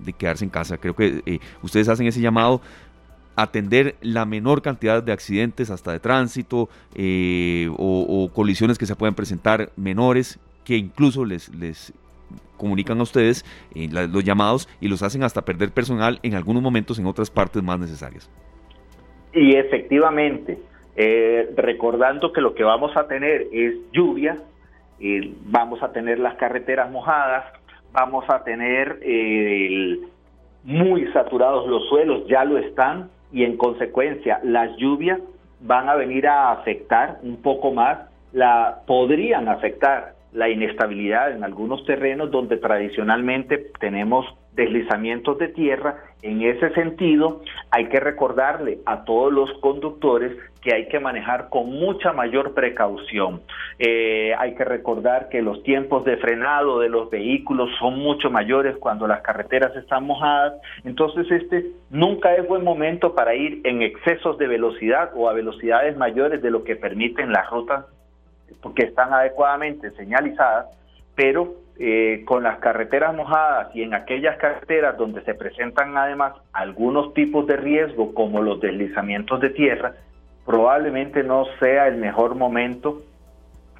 de 0.00 0.12
quedarse 0.14 0.44
en 0.44 0.50
casa. 0.50 0.78
Creo 0.78 0.96
que 0.96 1.22
eh, 1.26 1.38
ustedes 1.62 1.88
hacen 1.88 2.06
ese 2.06 2.20
llamado 2.20 2.62
atender 3.36 3.96
la 4.00 4.24
menor 4.24 4.62
cantidad 4.62 5.02
de 5.02 5.12
accidentes 5.12 5.70
hasta 5.70 5.92
de 5.92 6.00
tránsito 6.00 6.68
eh, 6.94 7.68
o, 7.76 8.30
colisiones 8.32 8.78
que 8.78 8.86
se 8.86 8.96
pueden 8.96 9.14
presentar 9.14 9.70
menores 9.76 10.38
que 10.64 10.76
incluso 10.76 11.24
les, 11.24 11.54
les 11.54 11.92
comunican 12.56 12.98
a 13.00 13.02
ustedes 13.02 13.44
eh, 13.74 13.88
los 13.90 14.24
llamados 14.24 14.68
y 14.80 14.88
los 14.88 15.02
hacen 15.02 15.22
hasta 15.22 15.42
perder 15.42 15.70
personal 15.70 16.18
en 16.22 16.34
algunos 16.34 16.62
momentos 16.62 16.98
en 16.98 17.06
otras 17.06 17.30
partes 17.30 17.62
más 17.62 17.78
necesarias. 17.78 18.30
Y 19.32 19.56
efectivamente, 19.56 20.58
eh, 20.96 21.50
recordando 21.56 22.32
que 22.32 22.40
lo 22.40 22.54
que 22.54 22.64
vamos 22.64 22.96
a 22.96 23.06
tener 23.08 23.48
es 23.52 23.74
lluvia, 23.92 24.38
eh, 25.00 25.32
vamos 25.46 25.82
a 25.82 25.92
tener 25.92 26.18
las 26.18 26.36
carreteras 26.36 26.90
mojadas, 26.90 27.44
vamos 27.92 28.24
a 28.28 28.44
tener 28.44 29.00
muy 30.62 31.06
saturados 31.12 31.68
los 31.68 31.86
suelos, 31.88 32.26
ya 32.28 32.44
lo 32.44 32.58
están, 32.58 33.10
y 33.32 33.44
en 33.44 33.56
consecuencia 33.56 34.40
las 34.42 34.76
lluvias 34.76 35.20
van 35.60 35.88
a 35.88 35.94
venir 35.94 36.26
a 36.26 36.52
afectar 36.52 37.18
un 37.22 37.36
poco 37.36 37.72
más, 37.72 37.98
la 38.32 38.80
podrían 38.86 39.48
afectar 39.48 40.14
la 40.34 40.48
inestabilidad 40.48 41.32
en 41.32 41.44
algunos 41.44 41.84
terrenos 41.86 42.30
donde 42.30 42.56
tradicionalmente 42.56 43.70
tenemos 43.78 44.26
deslizamientos 44.52 45.38
de 45.38 45.48
tierra. 45.48 45.96
En 46.22 46.42
ese 46.42 46.70
sentido, 46.74 47.42
hay 47.70 47.86
que 47.86 48.00
recordarle 48.00 48.78
a 48.84 49.04
todos 49.04 49.32
los 49.32 49.52
conductores 49.60 50.36
que 50.60 50.74
hay 50.74 50.88
que 50.88 50.98
manejar 50.98 51.50
con 51.50 51.70
mucha 51.70 52.12
mayor 52.12 52.52
precaución. 52.52 53.42
Eh, 53.78 54.32
hay 54.36 54.54
que 54.54 54.64
recordar 54.64 55.28
que 55.28 55.40
los 55.40 55.62
tiempos 55.62 56.04
de 56.04 56.16
frenado 56.16 56.80
de 56.80 56.88
los 56.88 57.10
vehículos 57.10 57.70
son 57.78 57.98
mucho 57.98 58.28
mayores 58.28 58.76
cuando 58.78 59.06
las 59.06 59.20
carreteras 59.20 59.76
están 59.76 60.04
mojadas. 60.04 60.54
Entonces, 60.84 61.30
este 61.30 61.66
nunca 61.90 62.34
es 62.34 62.48
buen 62.48 62.64
momento 62.64 63.14
para 63.14 63.36
ir 63.36 63.60
en 63.64 63.82
excesos 63.82 64.36
de 64.38 64.48
velocidad 64.48 65.10
o 65.14 65.28
a 65.28 65.32
velocidades 65.32 65.96
mayores 65.96 66.42
de 66.42 66.50
lo 66.50 66.64
que 66.64 66.74
permiten 66.74 67.30
las 67.30 67.48
rutas 67.50 67.84
porque 68.62 68.84
están 68.84 69.12
adecuadamente 69.12 69.90
señalizadas, 69.92 70.66
pero 71.14 71.54
eh, 71.78 72.22
con 72.24 72.44
las 72.44 72.58
carreteras 72.60 73.14
mojadas 73.14 73.74
y 73.74 73.82
en 73.82 73.94
aquellas 73.94 74.36
carreteras 74.38 74.96
donde 74.96 75.22
se 75.22 75.34
presentan 75.34 75.96
además 75.96 76.34
algunos 76.52 77.12
tipos 77.14 77.46
de 77.48 77.56
riesgo 77.56 78.14
como 78.14 78.42
los 78.42 78.60
deslizamientos 78.60 79.40
de 79.40 79.50
tierra, 79.50 79.94
probablemente 80.46 81.24
no 81.24 81.46
sea 81.58 81.88
el 81.88 81.96
mejor 81.96 82.36
momento 82.36 83.02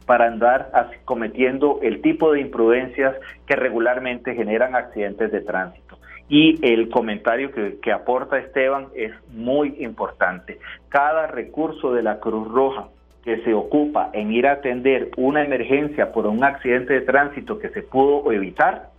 para 0.07 0.27
andar 0.27 0.71
cometiendo 1.05 1.79
el 1.83 2.03
tipo 2.03 2.33
de 2.33 2.41
imprudencias 2.41 3.15
que 3.47 3.57
regularmente 3.57 4.35
generan 4.35 4.75
accidentes 4.75 5.31
de 5.31 5.41
tránsito. 5.41 5.97
Y 6.29 6.59
el 6.67 6.89
comentario 6.89 7.53
que, 7.53 7.79
que 7.81 7.93
aporta 7.93 8.39
Esteban 8.39 8.89
es 8.97 9.13
muy 9.31 9.77
importante. 9.79 10.59
Cada 10.89 11.27
recurso 11.27 11.93
de 11.93 12.03
la 12.03 12.19
Cruz 12.19 12.49
Roja 12.49 12.89
que 13.25 13.39
se 13.39 13.55
ocupa 13.55 14.11
en 14.13 14.31
ir 14.33 14.47
a 14.47 14.53
atender 14.53 15.11
una 15.17 15.43
emergencia 15.43 16.13
por 16.13 16.27
un 16.27 16.45
accidente 16.45 16.93
de 16.93 17.01
tránsito 17.01 17.59
que 17.59 17.71
se 17.71 17.83
pudo 17.83 18.31
evitar, 18.31 18.91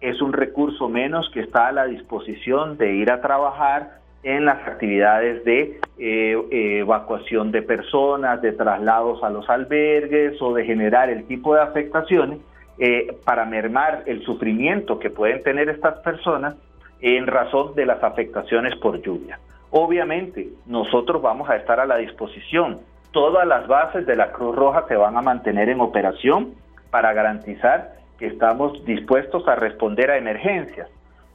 es 0.00 0.20
un 0.20 0.32
recurso 0.32 0.88
menos 0.88 1.30
que 1.32 1.40
está 1.40 1.68
a 1.68 1.72
la 1.72 1.86
disposición 1.86 2.76
de 2.76 2.92
ir 2.92 3.10
a 3.10 3.22
trabajar 3.22 4.02
en 4.22 4.44
las 4.44 4.66
actividades 4.68 5.44
de 5.44 5.80
eh, 5.98 6.78
evacuación 6.80 7.50
de 7.50 7.62
personas, 7.62 8.42
de 8.42 8.52
traslados 8.52 9.22
a 9.24 9.30
los 9.30 9.48
albergues 9.48 10.40
o 10.40 10.52
de 10.52 10.64
generar 10.64 11.08
el 11.08 11.24
tipo 11.24 11.54
de 11.54 11.62
afectaciones 11.62 12.38
eh, 12.78 13.16
para 13.24 13.44
mermar 13.44 14.02
el 14.06 14.22
sufrimiento 14.22 14.98
que 14.98 15.10
pueden 15.10 15.42
tener 15.42 15.68
estas 15.68 15.98
personas 16.00 16.56
en 17.00 17.26
razón 17.26 17.74
de 17.74 17.86
las 17.86 18.02
afectaciones 18.02 18.76
por 18.76 19.00
lluvia. 19.02 19.40
Obviamente, 19.70 20.48
nosotros 20.66 21.22
vamos 21.22 21.48
a 21.48 21.56
estar 21.56 21.80
a 21.80 21.86
la 21.86 21.96
disposición 21.96 22.80
todas 23.12 23.46
las 23.46 23.66
bases 23.68 24.06
de 24.06 24.16
la 24.16 24.32
Cruz 24.32 24.56
Roja 24.56 24.84
se 24.88 24.96
van 24.96 25.16
a 25.16 25.22
mantener 25.22 25.68
en 25.68 25.80
operación 25.80 26.54
para 26.90 27.12
garantizar 27.12 27.92
que 28.18 28.26
estamos 28.26 28.84
dispuestos 28.84 29.46
a 29.46 29.54
responder 29.54 30.10
a 30.10 30.16
emergencias, 30.16 30.88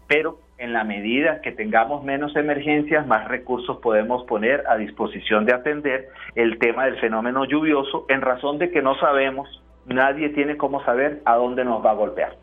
pero 0.07 0.39
en 0.57 0.73
la 0.73 0.83
medida 0.83 1.41
que 1.41 1.51
tengamos 1.51 2.03
menos 2.03 2.35
emergencias, 2.35 3.05
más 3.05 3.27
recursos 3.27 3.77
podemos 3.77 4.23
poner 4.25 4.63
a 4.67 4.75
disposición 4.77 5.45
de 5.45 5.53
atender 5.53 6.09
el 6.35 6.57
tema 6.57 6.85
del 6.85 6.99
fenómeno 6.99 7.45
lluvioso 7.45 8.05
en 8.09 8.21
razón 8.21 8.57
de 8.57 8.71
que 8.71 8.81
no 8.81 8.97
sabemos, 8.99 9.61
nadie 9.85 10.29
tiene 10.29 10.57
cómo 10.57 10.83
saber 10.83 11.21
a 11.25 11.35
dónde 11.35 11.63
nos 11.63 11.85
va 11.85 11.91
a 11.91 11.95
golpear. 11.95 12.35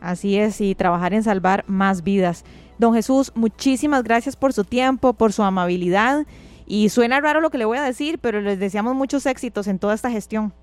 Así 0.00 0.38
es, 0.38 0.60
y 0.60 0.74
trabajar 0.74 1.14
en 1.14 1.22
salvar 1.22 1.64
más 1.68 2.02
vidas. 2.02 2.44
Don 2.78 2.92
Jesús, 2.92 3.32
muchísimas 3.34 4.02
gracias 4.02 4.36
por 4.36 4.52
su 4.52 4.64
tiempo, 4.64 5.12
por 5.12 5.32
su 5.32 5.42
amabilidad 5.42 6.26
y 6.72 6.88
suena 6.88 7.20
raro 7.20 7.42
lo 7.42 7.50
que 7.50 7.58
le 7.58 7.66
voy 7.66 7.76
a 7.76 7.82
decir, 7.82 8.18
pero 8.18 8.40
les 8.40 8.58
deseamos 8.58 8.94
muchos 8.94 9.26
éxitos 9.26 9.66
en 9.66 9.78
toda 9.78 9.92
esta 9.92 10.10
gestión. 10.10 10.54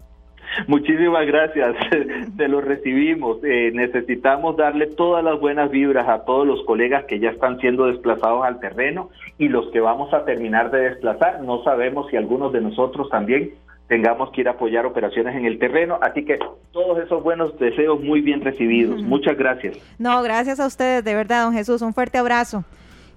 Muchísimas 0.66 1.28
gracias, 1.28 1.76
se 2.38 2.48
lo 2.48 2.62
recibimos. 2.62 3.38
Eh, 3.44 3.70
necesitamos 3.76 4.58
darle 4.58 4.88
todas 4.88 5.24
las 5.24 5.40
buenas 5.40 5.70
vibras 5.70 6.10
a 6.10 6.26
todos 6.26 6.48
los 6.48 6.66
colegas 6.66 7.06
que 7.06 7.20
ya 7.20 7.30
están 7.30 7.60
siendo 7.60 7.86
desplazados 7.86 8.44
al 8.44 8.60
terreno 8.60 9.12
y 9.38 9.50
los 9.50 9.70
que 9.70 9.82
vamos 9.82 10.12
a 10.12 10.26
terminar 10.26 10.72
de 10.72 10.90
desplazar. 10.90 11.44
No 11.44 11.64
sabemos 11.64 12.08
si 12.10 12.18
algunos 12.18 12.54
de 12.54 12.62
nosotros 12.62 13.08
también 13.12 13.52
tengamos 13.88 14.32
que 14.32 14.42
ir 14.42 14.48
a 14.48 14.54
apoyar 14.54 14.88
operaciones 14.88 15.36
en 15.36 15.46
el 15.46 15.60
terreno. 15.60 16.00
Así 16.02 16.26
que 16.26 16.40
todos 16.72 16.98
esos 17.04 17.22
buenos 17.22 17.56
deseos 17.60 18.02
muy 18.02 18.22
bien 18.22 18.42
recibidos. 18.42 19.00
Muchas 19.04 19.38
gracias. 19.38 19.78
No, 20.00 20.24
gracias 20.24 20.60
a 20.60 20.66
ustedes, 20.66 21.04
de 21.04 21.14
verdad, 21.14 21.44
don 21.44 21.54
Jesús. 21.54 21.84
Un 21.84 21.94
fuerte 21.94 22.18
abrazo. 22.18 22.66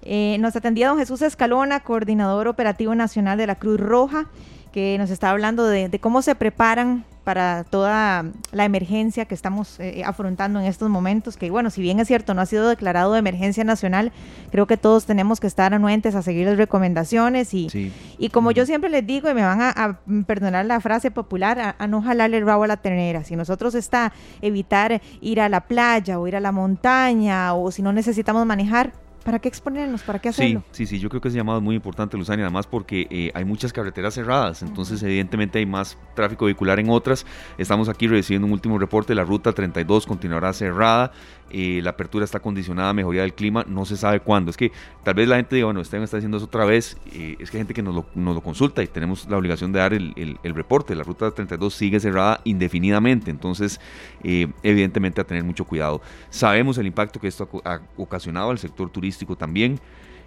Eh, 0.05 0.37
nos 0.39 0.55
atendía 0.55 0.89
don 0.89 0.97
Jesús 0.97 1.21
Escalona, 1.21 1.79
coordinador 1.79 2.47
operativo 2.47 2.93
nacional 2.93 3.37
de 3.37 3.47
la 3.47 3.55
Cruz 3.55 3.79
Roja, 3.79 4.27
que 4.73 4.97
nos 4.97 5.09
está 5.09 5.29
hablando 5.29 5.65
de, 5.65 5.97
cómo 5.99 6.21
se 6.21 6.35
preparan 6.35 7.05
para 7.23 7.63
toda 7.63 8.25
la 8.51 8.65
emergencia 8.65 9.23
que 9.23 9.33
estamos 9.33 9.79
eh, 9.79 10.03
afrontando 10.05 10.59
en 10.59 10.65
estos 10.65 10.89
momentos, 10.89 11.37
que 11.37 11.49
bueno, 11.49 11.69
si 11.69 11.81
bien 11.81 12.01
es 12.01 12.07
cierto, 12.09 12.33
no 12.33 12.41
ha 12.41 12.45
sido 12.45 12.67
declarado 12.67 13.13
de 13.13 13.19
emergencia 13.19 13.63
nacional, 13.63 14.11
creo 14.51 14.67
que 14.67 14.75
todos 14.75 15.05
tenemos 15.05 15.39
que 15.39 15.47
estar 15.47 15.73
anuentes 15.73 16.15
a 16.15 16.21
seguir 16.21 16.47
las 16.47 16.57
recomendaciones 16.57 17.53
y, 17.53 17.93
y 18.17 18.27
como 18.27 18.51
yo 18.51 18.65
siempre 18.65 18.89
les 18.89 19.07
digo, 19.07 19.29
y 19.29 19.33
me 19.33 19.43
van 19.43 19.61
a, 19.61 19.99
perdonar 20.25 20.65
la 20.65 20.81
frase 20.81 21.11
popular, 21.11 21.75
a, 21.77 21.87
no 21.87 22.01
jalarle 22.01 22.37
el 22.37 22.45
rabo 22.45 22.63
a 22.63 22.67
la 22.67 22.77
ternera. 22.77 23.23
Si 23.23 23.37
nosotros 23.37 23.73
está 23.75 24.11
evitar 24.41 25.01
ir 25.21 25.39
a 25.39 25.47
la 25.47 25.61
playa 25.61 26.19
o 26.19 26.27
ir 26.27 26.35
a 26.35 26.41
la 26.41 26.51
montaña 26.51 27.53
o 27.53 27.71
si 27.71 27.81
no 27.81 27.93
necesitamos 27.93 28.45
manejar, 28.45 28.91
¿Para 29.23 29.39
qué 29.39 29.47
exponernos? 29.47 30.01
¿Para 30.01 30.19
qué 30.19 30.29
hacerlo? 30.29 30.63
Sí, 30.71 30.85
sí, 30.85 30.97
sí, 30.97 30.99
yo 30.99 31.07
creo 31.07 31.21
que 31.21 31.29
ese 31.29 31.37
llamado 31.37 31.59
es 31.59 31.63
muy 31.63 31.75
importante, 31.75 32.17
Luzania, 32.17 32.43
además 32.45 32.67
porque 32.67 33.07
eh, 33.09 33.31
hay 33.33 33.45
muchas 33.45 33.71
carreteras 33.71 34.13
cerradas, 34.13 34.61
entonces 34.63 35.01
evidentemente 35.01 35.59
hay 35.59 35.65
más 35.65 35.97
tráfico 36.13 36.45
vehicular 36.45 36.77
en 36.79 36.89
otras. 36.89 37.25
Estamos 37.57 37.87
aquí 37.87 38.07
recibiendo 38.07 38.45
un 38.47 38.51
último 38.51 38.77
reporte, 38.77 39.15
la 39.15 39.23
ruta 39.23 39.53
32 39.53 40.05
continuará 40.05 40.51
cerrada, 40.51 41.13
eh, 41.51 41.79
la 41.83 41.91
apertura 41.91 42.25
está 42.25 42.41
condicionada 42.41 42.89
a 42.89 42.93
mejoría 42.93 43.21
del 43.21 43.33
clima, 43.33 43.63
no 43.65 43.85
se 43.85 43.95
sabe 43.95 44.19
cuándo. 44.19 44.51
Es 44.51 44.57
que 44.57 44.73
tal 45.03 45.13
vez 45.13 45.29
la 45.29 45.37
gente 45.37 45.55
diga, 45.55 45.65
bueno, 45.65 45.79
Esteban 45.79 46.03
está 46.03 46.17
haciendo 46.17 46.37
eso 46.37 46.47
otra 46.47 46.65
vez, 46.65 46.97
eh, 47.13 47.37
es 47.39 47.49
que 47.49 47.57
hay 47.57 47.61
gente 47.61 47.73
que 47.73 47.83
nos 47.83 47.95
lo, 47.95 48.05
nos 48.15 48.35
lo, 48.35 48.41
consulta 48.41 48.83
y 48.83 48.87
tenemos 48.87 49.29
la 49.29 49.37
obligación 49.37 49.71
de 49.71 49.79
dar 49.79 49.93
el, 49.93 50.37
el, 50.43 50.53
reporte. 50.53 50.95
La 50.95 51.03
ruta 51.03 51.31
32 51.31 51.73
sigue 51.73 51.99
cerrada 52.01 52.41
indefinidamente, 52.43 53.31
entonces 53.31 53.79
evidentemente 54.21 55.21
a 55.21 55.23
tener 55.23 55.43
mucho 55.43 55.63
cuidado. 55.63 56.01
Sabemos 56.29 56.77
el 56.77 56.87
impacto 56.87 57.19
que 57.19 57.27
esto 57.27 57.47
ha 57.63 57.79
ocasionado 57.97 58.51
al 58.51 58.57
sector 58.57 58.89
turístico 58.89 59.12
también. 59.37 59.79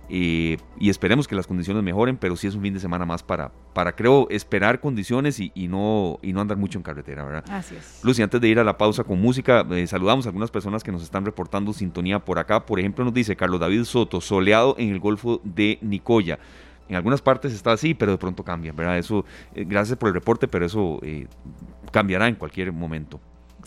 Eh, 0.08 0.58
y 0.78 0.88
esperemos 0.88 1.26
que 1.26 1.34
las 1.34 1.46
condiciones 1.46 1.82
mejoren, 1.82 2.16
pero 2.16 2.36
sí 2.36 2.46
es 2.46 2.54
un 2.54 2.62
fin 2.62 2.72
de 2.72 2.78
semana 2.78 3.04
más 3.04 3.22
para, 3.22 3.50
para 3.72 3.96
creo, 3.96 4.28
esperar 4.30 4.80
condiciones 4.80 5.40
y, 5.40 5.50
no, 5.68 6.18
y 6.22 6.32
no 6.32 6.40
andar 6.40 6.56
mucho 6.56 6.78
en 6.78 6.84
carretera, 6.84 7.24
¿verdad? 7.24 7.44
Así 7.50 7.74
es. 7.74 8.00
Lucy, 8.04 8.22
antes 8.22 8.40
de 8.40 8.48
ir 8.48 8.58
a 8.60 8.64
la 8.64 8.78
pausa 8.78 9.02
con 9.02 9.20
música, 9.20 9.66
eh, 9.70 9.86
saludamos 9.86 10.26
a 10.26 10.28
algunas 10.28 10.50
personas 10.50 10.84
que 10.84 10.92
nos 10.92 11.02
están 11.02 11.24
reportando 11.24 11.72
sintonía 11.72 12.20
por 12.20 12.38
acá. 12.38 12.64
Por 12.64 12.78
ejemplo, 12.78 13.04
nos 13.04 13.14
dice 13.14 13.34
Carlos 13.34 13.58
David 13.58 13.84
Soto, 13.84 14.20
soleado 14.20 14.76
en 14.78 14.90
el 14.90 15.00
Golfo 15.00 15.40
de 15.42 15.78
Nicoya. 15.82 16.38
En 16.88 16.94
algunas 16.94 17.20
partes 17.20 17.52
está 17.52 17.72
así, 17.72 17.94
pero 17.94 18.12
de 18.12 18.18
pronto 18.18 18.44
cambia, 18.44 18.72
¿verdad? 18.72 18.96
Eso, 18.98 19.24
eh, 19.56 19.64
gracias 19.66 19.98
por 19.98 20.08
el 20.08 20.14
reporte, 20.14 20.46
pero 20.46 20.64
eso 20.64 21.00
cambiará 21.90 22.28
en 22.28 22.36
cualquier 22.36 22.72
momento. 22.72 23.20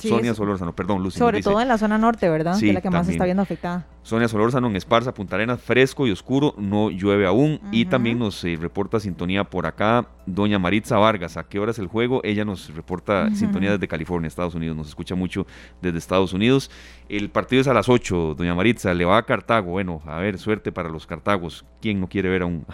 Sonia 0.08 0.34
Solórzano, 0.34 0.74
perdón, 0.74 1.04
Lucy. 1.04 1.20
Sobre 1.20 1.42
todo 1.42 1.60
en 1.62 1.68
la 1.68 1.78
zona 1.78 1.98
norte, 1.98 2.30
¿verdad? 2.30 2.58
que 2.60 2.70
es 2.70 2.74
la 2.74 2.82
que 2.82 2.90
más 2.90 3.08
está 3.08 3.26
viendo 3.26 3.44
afectada. 3.44 3.86
Sonia 4.02 4.28
Solórzano 4.28 4.68
en 4.68 4.76
Esparza, 4.76 5.14
Punta 5.14 5.36
Arenas, 5.36 5.62
fresco 5.62 6.08
y 6.08 6.12
oscuro, 6.12 6.56
no 6.58 6.90
llueve 6.90 7.28
aún. 7.28 7.60
Y 7.72 7.86
también 7.86 8.18
nos 8.18 8.44
eh, 8.44 8.58
reporta 8.60 9.00
sintonía 9.00 9.44
por 9.44 9.66
acá 9.66 10.08
doña 10.26 10.58
Maritza 10.58 10.98
Vargas. 10.98 11.38
¿A 11.38 11.44
qué 11.44 11.60
hora 11.60 11.72
es 11.72 11.80
el 11.80 11.88
juego? 11.88 12.22
Ella 12.24 12.46
nos 12.46 12.74
reporta 12.74 13.30
sintonía 13.36 13.72
desde 13.72 13.88
California, 13.88 14.28
Estados 14.28 14.56
Unidos. 14.56 14.76
Nos 14.78 14.88
escucha 14.88 15.16
mucho 15.16 15.46
desde 15.82 15.98
Estados 15.98 16.34
Unidos. 16.34 16.72
El 17.08 17.30
partido 17.30 17.62
es 17.62 17.68
a 17.68 17.74
las 17.74 17.90
8, 17.90 18.36
doña 18.38 18.56
Maritza. 18.56 18.94
Le 18.94 19.06
va 19.06 19.18
a 19.18 19.24
Cartago. 19.24 19.72
Bueno, 19.72 20.02
a 20.06 20.18
ver, 20.20 20.40
suerte 20.40 20.72
para 20.72 20.90
los 20.90 21.06
Cartagos. 21.06 21.66
¿Quién 21.82 22.00
no 22.00 22.08
quiere 22.08 22.30
ver 22.30 22.44
a 22.44 22.46
un, 22.46 22.66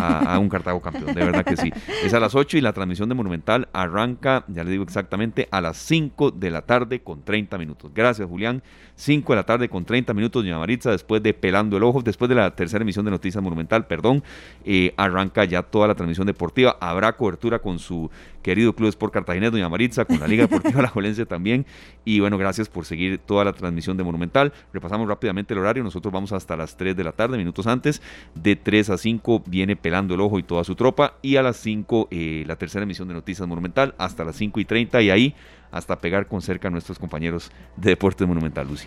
a, 0.00 0.38
un 0.38 0.48
Cartago 0.48 0.80
campeón? 0.80 1.14
De 1.14 1.24
verdad 1.24 1.44
que 1.44 1.56
sí. 1.56 1.72
Es 2.04 2.14
a 2.14 2.20
las 2.20 2.34
8 2.34 2.58
y 2.58 2.60
la 2.60 2.72
transmisión 2.72 3.08
de 3.08 3.14
Monumental 3.14 3.68
arranca, 3.72 4.44
ya 4.48 4.64
le 4.64 4.70
digo 4.70 4.84
exactamente, 4.84 5.48
a 5.50 5.60
las 5.60 5.76
5 5.78 6.30
de 6.30 6.50
la 6.50 6.59
tarde 6.62 7.00
con 7.00 7.22
30 7.22 7.58
minutos. 7.58 7.90
Gracias, 7.94 8.28
Julián. 8.28 8.62
5 8.96 9.32
de 9.32 9.36
la 9.36 9.44
tarde 9.44 9.68
con 9.68 9.84
30 9.84 10.12
minutos, 10.12 10.42
doña 10.42 10.58
Maritza, 10.58 10.90
después 10.90 11.22
de 11.22 11.32
Pelando 11.32 11.76
el 11.76 11.82
Ojo, 11.82 12.02
después 12.02 12.28
de 12.28 12.34
la 12.34 12.54
tercera 12.54 12.82
emisión 12.82 13.04
de 13.04 13.10
Noticias 13.10 13.42
Monumental, 13.42 13.86
perdón, 13.86 14.22
eh, 14.64 14.92
arranca 14.96 15.44
ya 15.44 15.62
toda 15.62 15.88
la 15.88 15.94
transmisión 15.94 16.26
deportiva. 16.26 16.76
Habrá 16.80 17.16
cobertura 17.16 17.60
con 17.60 17.78
su 17.78 18.10
querido 18.42 18.74
Club 18.74 18.88
Sport 18.88 19.12
Cartaginés, 19.12 19.52
doña 19.52 19.68
Maritza, 19.68 20.04
con 20.04 20.18
la 20.18 20.26
Liga 20.26 20.46
Deportiva 20.46 20.82
La 20.82 20.88
Jolense 20.88 21.26
también. 21.26 21.66
Y 22.04 22.20
bueno, 22.20 22.38
gracias 22.38 22.68
por 22.68 22.84
seguir 22.84 23.18
toda 23.18 23.44
la 23.44 23.52
transmisión 23.52 23.96
de 23.96 24.04
Monumental. 24.04 24.52
Repasamos 24.72 25.08
rápidamente 25.08 25.54
el 25.54 25.60
horario. 25.60 25.82
Nosotros 25.82 26.12
vamos 26.12 26.32
hasta 26.32 26.56
las 26.56 26.76
3 26.76 26.96
de 26.96 27.04
la 27.04 27.12
tarde, 27.12 27.38
minutos 27.38 27.66
antes. 27.66 28.02
De 28.34 28.56
3 28.56 28.90
a 28.90 28.98
5 28.98 29.44
viene 29.46 29.76
Pelando 29.76 30.14
el 30.14 30.20
Ojo 30.20 30.38
y 30.38 30.42
toda 30.42 30.64
su 30.64 30.74
tropa. 30.74 31.14
Y 31.22 31.36
a 31.36 31.42
las 31.42 31.56
5 31.58 32.08
eh, 32.10 32.44
la 32.46 32.56
tercera 32.56 32.82
emisión 32.82 33.08
de 33.08 33.14
Noticias 33.14 33.46
Monumental, 33.46 33.94
hasta 33.98 34.24
las 34.24 34.36
5 34.36 34.60
y 34.60 34.64
30. 34.64 35.02
Y 35.02 35.10
ahí 35.10 35.34
hasta 35.70 35.98
pegar 35.98 36.26
con 36.26 36.42
cerca 36.42 36.68
a 36.68 36.70
nuestros 36.70 36.98
compañeros 36.98 37.50
de 37.76 37.90
Deportes 37.90 38.26
Monumental, 38.26 38.66
Lucy. 38.66 38.86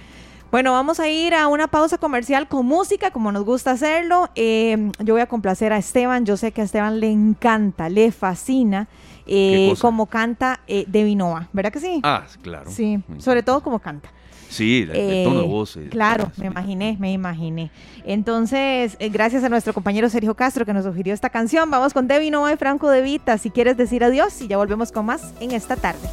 Bueno, 0.54 0.72
vamos 0.74 1.00
a 1.00 1.10
ir 1.10 1.34
a 1.34 1.48
una 1.48 1.66
pausa 1.68 1.98
comercial 1.98 2.48
con 2.48 2.68
música, 2.68 3.10
como 3.10 3.32
nos 3.32 3.44
gusta 3.44 3.72
hacerlo. 3.72 4.30
Eh, 4.36 4.92
yo 5.00 5.16
voy 5.16 5.22
a 5.22 5.26
complacer 5.26 5.74
a 5.74 5.80
Esteban. 5.80 6.28
Yo 6.28 6.38
sé 6.38 6.52
que 6.52 6.62
a 6.62 6.64
Esteban 6.66 7.00
le 7.00 7.10
encanta, 7.10 7.90
le 7.90 8.12
fascina 8.12 8.88
eh, 9.26 9.74
como 9.82 10.06
canta 10.06 10.60
eh, 10.68 10.86
de 10.88 11.06
Vinoa, 11.06 11.50
¿verdad 11.54 11.74
que 11.74 11.80
sí? 11.80 12.02
Ah, 12.04 12.28
claro. 12.44 12.70
Sí, 12.70 13.02
sobre 13.18 13.42
todo 13.42 13.64
como 13.64 13.80
canta. 13.80 14.12
Sí, 14.48 14.88
el, 14.88 15.24
tono 15.24 15.42
de 15.42 15.48
voz. 15.48 15.80
claro, 15.90 16.32
me 16.38 16.46
imaginé, 16.46 16.98
me 17.00 17.12
imaginé. 17.12 17.72
Entonces, 18.06 18.96
gracias 19.12 19.44
a 19.44 19.50
nuestro 19.50 19.74
compañero 19.74 20.08
Sergio 20.08 20.36
Castro 20.36 20.68
que 20.68 20.74
nos 20.74 20.86
sugirió 20.86 21.16
esta 21.16 21.32
canción. 21.32 21.72
Vamos 21.72 21.96
con 21.96 22.08
Debbie 22.08 22.30
Noa 22.30 22.54
y 22.54 22.58
Franco 22.58 22.92
De 22.92 23.02
Vita. 23.02 23.40
Si 23.40 23.50
quieres 23.50 23.76
decir 23.76 24.04
adiós 24.04 24.40
y 24.40 24.48
ya 24.48 24.58
volvemos 24.58 24.92
con 24.92 25.08
más 25.08 25.34
en 25.40 25.50
esta 25.50 25.78
tarde. 25.78 26.08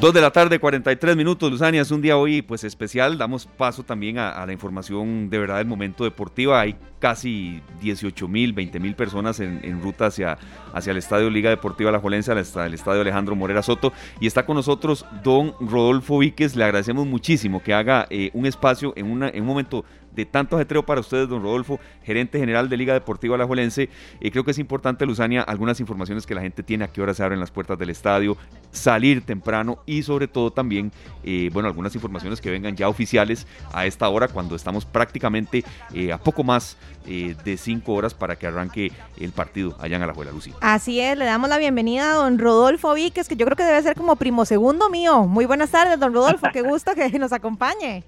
Dos 0.00 0.14
de 0.14 0.20
la 0.20 0.30
tarde, 0.30 0.60
43 0.60 1.16
minutos, 1.16 1.50
Luzania, 1.50 1.82
es 1.82 1.90
un 1.90 2.00
día 2.00 2.16
hoy 2.16 2.40
pues 2.40 2.62
especial, 2.62 3.18
damos 3.18 3.46
paso 3.46 3.82
también 3.82 4.18
a, 4.18 4.46
la 4.46 4.52
información 4.52 5.28
de 5.28 5.40
verdad 5.40 5.56
del 5.56 5.66
momento 5.66 6.04
deportivo, 6.04 6.54
hay 6.54 6.76
casi 7.00 7.60
18 7.80 8.28
mil, 8.28 8.52
20 8.52 8.78
mil 8.78 8.94
personas 8.94 9.40
en, 9.40 9.82
ruta 9.82 10.06
hacia, 10.06 10.38
hacia 10.72 10.92
el 10.92 10.98
Estadio 10.98 11.28
Liga 11.30 11.50
Deportiva 11.50 11.90
La 11.90 11.98
Jolense, 11.98 12.30
el 12.30 12.74
Estadio 12.74 13.00
Alejandro 13.00 13.34
Morera 13.34 13.60
Soto, 13.60 13.92
y 14.20 14.28
está 14.28 14.46
con 14.46 14.54
nosotros 14.54 15.04
don 15.24 15.52
Rodolfo 15.58 16.18
Víquez, 16.18 16.54
le 16.54 16.62
agradecemos 16.62 17.04
muchísimo 17.04 17.60
que 17.60 17.74
haga 17.74 18.06
eh, 18.08 18.30
un 18.34 18.46
espacio 18.46 18.92
en, 18.94 19.10
una, 19.10 19.28
en 19.30 19.40
un 19.40 19.48
momento 19.48 19.84
de 20.18 20.26
tanto 20.26 20.56
ajetreo 20.56 20.84
para 20.84 21.00
ustedes, 21.00 21.28
don 21.28 21.40
Rodolfo, 21.40 21.78
gerente 22.02 22.40
general 22.40 22.68
de 22.68 22.76
Liga 22.76 22.92
Deportiva 22.92 23.36
Alajuelense. 23.36 23.88
y 24.20 24.30
creo 24.32 24.42
que 24.42 24.50
es 24.50 24.58
importante, 24.58 25.06
Luzania, 25.06 25.42
algunas 25.42 25.78
informaciones 25.78 26.26
que 26.26 26.34
la 26.34 26.40
gente 26.40 26.64
tiene, 26.64 26.84
a 26.84 26.88
qué 26.88 27.00
hora 27.00 27.14
se 27.14 27.22
abren 27.22 27.38
las 27.38 27.52
puertas 27.52 27.78
del 27.78 27.90
estadio, 27.90 28.36
salir 28.72 29.24
temprano 29.24 29.78
y 29.86 30.02
sobre 30.02 30.26
todo 30.26 30.50
también, 30.50 30.90
eh, 31.22 31.50
bueno, 31.52 31.68
algunas 31.68 31.94
informaciones 31.94 32.40
que 32.40 32.50
vengan 32.50 32.74
ya 32.74 32.88
oficiales 32.88 33.46
a 33.72 33.86
esta 33.86 34.08
hora 34.08 34.26
cuando 34.26 34.56
estamos 34.56 34.84
prácticamente 34.84 35.64
eh, 35.94 36.12
a 36.12 36.18
poco 36.18 36.42
más 36.42 36.76
eh, 37.06 37.36
de 37.44 37.56
cinco 37.56 37.94
horas 37.94 38.12
para 38.12 38.34
que 38.34 38.48
arranque 38.48 38.90
el 39.20 39.30
partido 39.30 39.76
allá 39.78 39.96
en 39.96 40.02
Alajuela, 40.02 40.32
Lucía. 40.32 40.54
Así 40.60 40.98
es, 40.98 41.16
le 41.16 41.26
damos 41.26 41.48
la 41.48 41.58
bienvenida 41.58 42.10
a 42.10 42.14
don 42.16 42.40
Rodolfo 42.40 42.92
Víquez, 42.92 43.28
que 43.28 43.36
yo 43.36 43.46
creo 43.46 43.56
que 43.56 43.62
debe 43.62 43.80
ser 43.82 43.94
como 43.94 44.16
primo 44.16 44.44
segundo 44.44 44.90
mío. 44.90 45.26
Muy 45.26 45.46
buenas 45.46 45.70
tardes, 45.70 46.00
don 46.00 46.12
Rodolfo, 46.12 46.48
qué 46.52 46.62
gusto 46.62 46.96
que 46.96 47.08
nos 47.20 47.32
acompañe. 47.32 48.02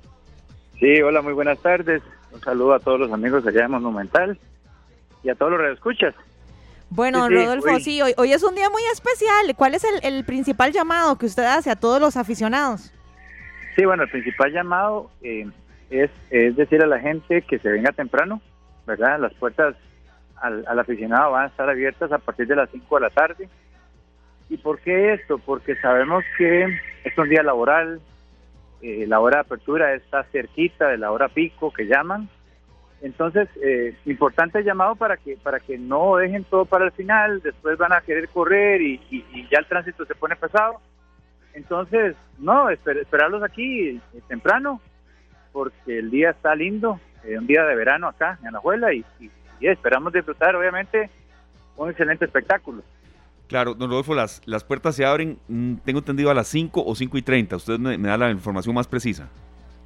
Sí, 0.81 1.03
hola, 1.03 1.21
muy 1.21 1.35
buenas 1.35 1.59
tardes. 1.61 2.03
Un 2.33 2.40
saludo 2.40 2.73
a 2.73 2.81
todos 2.81 2.99
los 2.99 3.12
amigos 3.12 3.47
allá 3.47 3.62
de 3.62 3.69
Monumental 3.69 4.38
y 5.23 5.29
a 5.29 5.35
todos 5.35 5.53
los 5.53 5.61
redescuchas. 5.61 6.14
Bueno, 6.88 7.29
Rodolfo, 7.29 7.79
sí, 7.81 8.01
hoy, 8.01 8.14
hoy, 8.16 8.33
es 8.33 8.43
un 8.43 8.55
día 8.55 8.71
muy 8.71 8.83
especial. 8.90 9.55
¿Cuál 9.57 9.75
es 9.75 9.85
el, 10.03 10.25
principal 10.25 10.73
llamado 10.73 11.19
que 11.19 11.27
usted 11.27 11.45
hace 11.45 11.71
a 11.71 11.77
todos 11.77 12.01
los 12.01 12.16
aficionados? 12.16 12.93
Sí, 13.77 13.85
bueno, 13.85 14.05
el 14.05 14.09
principal 14.11 14.53
llamado 14.53 15.11
eh, 15.23 15.47
es, 15.90 16.11
es 16.31 16.57
decir 16.57 16.83
a 16.83 16.87
la 16.87 16.99
gente 16.99 17.43
que 17.43 17.59
se 17.59 17.69
venga 17.69 17.93
temprano, 17.93 18.40
¿verdad? 18.87 19.21
Las 19.21 19.35
puertas 19.35 19.77
al, 20.37 20.64
al, 20.66 20.79
aficionado 20.79 21.33
van 21.33 21.45
a 21.45 21.49
estar 21.49 21.69
abiertas 21.69 22.11
a 22.11 22.19
partir 22.19 22.47
de 22.47 22.57
las 22.57 22.71
5 22.71 22.97
de 22.97 23.01
la 23.03 23.11
tarde. 23.11 23.49
¿Y 24.49 24.57
por 24.57 24.81
qué 24.81 25.12
esto? 25.12 25.38
Porque 25.38 25.77
sabemos 25.77 26.25
que 26.38 26.64
es 27.05 27.19
un 27.19 27.29
día 27.29 27.43
laboral, 27.43 28.01
eh, 28.83 29.05
la 29.07 29.21
hora 29.21 29.38
de 29.38 29.43
apertura 29.43 29.95
está 29.95 30.25
cerquita 30.25 30.88
de 30.88 30.99
la 30.99 31.12
hora 31.12 31.29
pico 31.29 31.73
que 31.73 31.87
llaman. 31.87 32.29
Entonces, 33.03 33.49
eh, 33.62 33.97
importante 34.05 34.59
el 34.59 34.64
llamado 34.64 34.95
para 34.95 35.16
que 35.16 35.37
para 35.37 35.59
que 35.59 35.79
no 35.79 36.16
dejen 36.16 36.45
todo 36.45 36.66
para 36.66 36.85
el 36.85 36.93
final, 36.93 37.40
después 37.40 37.79
van 37.79 37.93
a 37.93 38.03
querer 38.03 38.29
correr 38.29 38.83
y, 38.83 39.01
ya 39.51 39.59
el 39.59 39.66
tránsito 39.66 40.05
se 40.05 40.14
pone 40.14 40.37
pesado. 40.37 40.81
Entonces, 41.55 42.14
no, 42.38 42.69
esperarlos 42.69 43.43
aquí 43.43 43.88
eh, 43.88 44.21
temprano, 44.29 44.81
porque 45.53 45.99
el 45.99 46.11
día 46.11 46.31
está 46.31 46.55
lindo, 46.55 47.01
eh, 47.25 47.38
un 47.38 47.47
día 47.47 47.64
de 47.64 47.75
verano 47.75 48.07
acá 48.07 48.38
en 48.40 48.49
Anajuela 48.49 48.93
y, 48.93 49.05
y 49.19 49.66
esperamos 49.66 50.12
disfrutar, 50.12 50.55
obviamente, 50.55 51.11
un 51.77 51.90
excelente 51.90 52.27
espectáculo. 52.27 52.83
Claro, 53.51 53.75
don 53.75 53.91
Rodolfo, 53.91 54.15
las, 54.15 54.41
las 54.47 54.63
puertas 54.63 54.95
se 54.95 55.05
abren, 55.05 55.37
mm, 55.49 55.79
tengo 55.85 55.99
entendido, 55.99 56.31
a 56.31 56.35
las 56.35 56.47
5 56.47 56.85
o 56.87 56.95
5 56.95 57.19
y 57.19 57.23
30. 57.23 57.57
¿Usted 57.57 57.81
me, 57.81 57.99
da 57.99 58.17
la 58.17 58.31
información 58.31 58.77
más 58.77 58.87
precisa? 58.87 59.29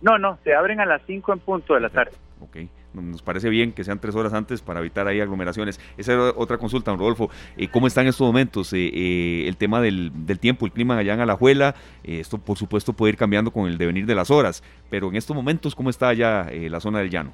No, 0.02 0.18
no, 0.18 0.38
se 0.44 0.54
abren 0.54 0.80
a 0.80 0.84
las 0.84 1.00
5 1.06 1.32
en 1.32 1.38
punto 1.38 1.72
de 1.72 1.80
la 1.80 1.88
tarde. 1.88 2.12
Ok, 2.40 2.58
nos 2.92 3.22
parece 3.22 3.48
bien 3.48 3.72
que 3.72 3.82
sean 3.82 3.98
tres 4.00 4.14
horas 4.16 4.34
antes 4.34 4.60
para 4.60 4.80
evitar 4.80 5.08
ahí 5.08 5.18
aglomeraciones. 5.18 5.80
Esa 5.96 6.12
era 6.12 6.22
otra 6.36 6.58
consulta, 6.58 6.90
don 6.90 7.00
Rodolfo. 7.00 7.30
Eh, 7.56 7.68
¿Cómo 7.68 7.86
está 7.86 8.02
en 8.02 8.08
estos 8.08 8.26
momentos 8.26 8.70
eh, 8.74 9.48
el 9.48 9.56
tema 9.56 9.80
del, 9.80 10.12
tiempo, 10.38 10.66
el 10.66 10.72
clima 10.72 10.98
allá 10.98 11.14
en 11.14 11.20
Alajuela? 11.20 11.74
esto, 12.02 12.36
por 12.36 12.58
supuesto, 12.58 12.92
puede 12.92 13.12
ir 13.12 13.16
cambiando 13.16 13.50
con 13.50 13.66
el 13.66 13.78
devenir 13.78 14.04
de 14.04 14.14
las 14.14 14.30
horas, 14.30 14.62
pero 14.90 15.08
en 15.08 15.16
estos 15.16 15.34
momentos, 15.34 15.74
¿cómo 15.74 15.88
está 15.88 16.08
allá 16.08 16.48
la 16.52 16.80
zona 16.80 16.98
del 16.98 17.08
llano? 17.08 17.32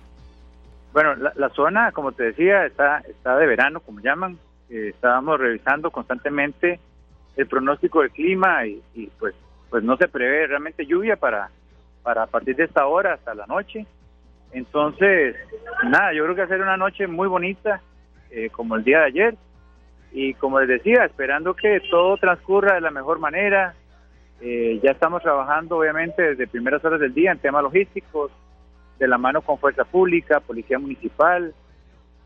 Bueno, 0.93 1.17
la, 1.17 1.49
zona, 1.51 1.91
como 1.91 2.13
te 2.13 2.23
decía, 2.23 2.67
está, 2.67 2.99
está 2.99 3.37
de 3.37 3.49
verano, 3.49 3.81
como 3.81 3.99
llaman. 3.99 4.39
Estábamos 4.71 5.39
revisando 5.39 5.91
constantemente 5.91 6.79
el 7.37 7.47
pronóstico 7.47 8.01
del 8.01 8.11
clima 8.11 8.67
y, 8.67 9.11
pues 9.19 9.35
pues 9.69 9.85
no 9.85 9.97
se 9.97 10.09
prevé 10.09 10.49
realmente 10.49 10.85
lluvia 10.85 11.15
para, 11.15 11.49
para 12.03 12.25
a 12.25 12.27
partir 12.27 12.57
de 12.57 12.65
esta 12.65 12.87
hora 12.87 13.15
hasta 13.15 13.35
la 13.37 13.47
noche. 13.47 13.87
Entonces, 14.53 15.37
nada, 15.85 16.13
yo 16.13 16.25
creo 16.25 16.35
que 16.35 16.43
hacer 16.43 16.61
una 16.61 16.77
noche 16.77 17.07
muy 17.07 17.29
bonita, 17.29 17.81
eh, 18.33 18.51
como 18.51 18.75
el 18.75 18.83
día 18.83 18.99
de 18.99 19.05
ayer, 19.05 19.35
y 20.11 20.35
como 20.35 20.59
les 20.59 20.69
decía, 20.69 21.05
esperando 21.05 21.55
que 21.55 21.81
todo 21.89 22.17
transcurra 22.17 22.75
de 22.75 22.81
la 22.81 22.91
mejor 22.91 23.21
manera. 23.21 23.75
Eh, 24.41 24.81
ya 24.83 24.91
estamos 24.91 25.23
trabajando, 25.23 25.77
obviamente, 25.77 26.21
desde 26.21 26.49
primeras 26.49 26.85
horas 26.85 26.99
del 26.99 27.15
día 27.15 27.31
en 27.31 27.39
temas 27.39 27.63
logísticos, 27.63 28.33
de 28.99 29.07
la 29.07 29.19
mano 29.19 29.41
con 29.41 29.57
Fuerza 29.59 29.85
Pública, 29.85 30.41
Policía 30.41 30.81
Municipal 30.81 31.55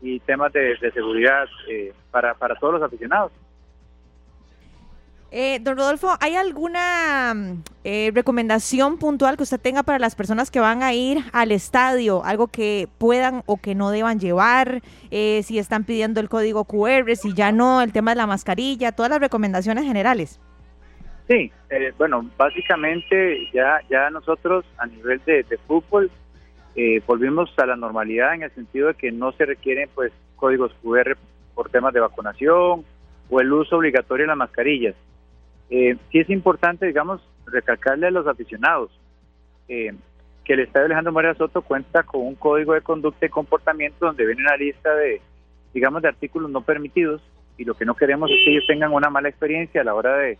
y 0.01 0.19
temas 0.21 0.53
de, 0.53 0.77
seguridad 0.93 1.45
eh, 1.69 1.93
para, 2.11 2.33
para 2.33 2.55
todos 2.55 2.75
los 2.75 2.83
aficionados. 2.83 3.31
Eh, 5.37 5.59
don 5.59 5.75
Rodolfo, 5.75 6.15
¿hay 6.21 6.35
alguna 6.35 7.33
mm, 7.35 7.63
eh, 7.83 8.11
recomendación 8.13 8.97
puntual 8.97 9.35
que 9.35 9.43
usted 9.43 9.59
tenga 9.59 9.83
para 9.83 9.99
las 9.99 10.15
personas 10.15 10.49
que 10.49 10.61
van 10.61 10.81
a 10.81 10.93
ir 10.93 11.17
al 11.33 11.51
estadio? 11.51 12.23
Algo 12.23 12.47
que 12.47 12.87
puedan 12.99 13.43
o 13.45 13.57
que 13.57 13.75
no 13.75 13.91
deban 13.91 14.17
llevar, 14.17 14.81
eh, 15.11 15.41
si 15.43 15.59
están 15.59 15.83
pidiendo 15.83 16.21
el 16.21 16.29
código 16.29 16.63
QR, 16.63 17.13
si 17.17 17.33
ya 17.33 17.51
no, 17.51 17.81
el 17.81 17.91
tema 17.91 18.11
de 18.11 18.15
la 18.15 18.27
mascarilla, 18.27 18.93
todas 18.93 19.09
las 19.09 19.19
recomendaciones 19.19 19.83
generales. 19.83 20.39
Sí, 21.27 21.51
bueno, 21.97 22.29
básicamente 22.37 23.51
ya, 23.51 23.81
ya 23.89 24.09
nosotros 24.11 24.63
a 24.77 24.85
nivel 24.85 25.19
de, 25.25 25.43
de 25.43 25.57
fútbol 25.57 26.09
volvimos 27.07 27.53
a 27.57 27.65
la 27.65 27.75
normalidad 27.75 28.33
en 28.33 28.43
el 28.43 28.51
sentido 28.51 28.89
de 28.89 28.95
que 28.95 29.11
no 29.11 29.31
se 29.31 29.45
requieren 29.45 29.89
pues 29.95 30.11
códigos 30.35 30.73
QR 30.83 31.15
por 31.53 31.69
temas 31.69 31.93
de 31.93 32.01
vacunación 32.01 32.83
o 33.29 33.41
el 33.41 33.51
uso 33.53 33.77
obligatorio 33.77 34.23
de 34.23 34.27
las 34.27 34.37
mascarillas. 34.37 34.95
Eh, 35.69 35.97
sí 36.11 36.19
es 36.19 36.29
importante, 36.29 36.85
digamos, 36.85 37.21
recalcarle 37.45 38.07
a 38.07 38.11
los 38.11 38.27
aficionados 38.27 38.91
eh, 39.67 39.93
que 40.43 40.53
el 40.53 40.59
Estadio 40.59 40.85
Alejandro 40.85 41.11
María 41.11 41.33
Soto 41.33 41.61
cuenta 41.63 42.03
con 42.03 42.21
un 42.21 42.35
código 42.35 42.73
de 42.73 42.81
conducta 42.81 43.25
y 43.25 43.29
comportamiento 43.29 44.05
donde 44.05 44.25
viene 44.25 44.41
una 44.41 44.57
lista 44.57 44.93
de, 44.93 45.21
digamos, 45.73 46.03
de 46.03 46.09
artículos 46.09 46.51
no 46.51 46.61
permitidos 46.61 47.21
y 47.57 47.63
lo 47.63 47.73
que 47.73 47.85
no 47.85 47.95
queremos 47.95 48.29
es 48.29 48.37
que 48.43 48.51
ellos 48.51 48.67
tengan 48.67 48.93
una 48.93 49.09
mala 49.09 49.29
experiencia 49.29 49.81
a 49.81 49.85
la 49.85 49.95
hora 49.95 50.17
de, 50.17 50.37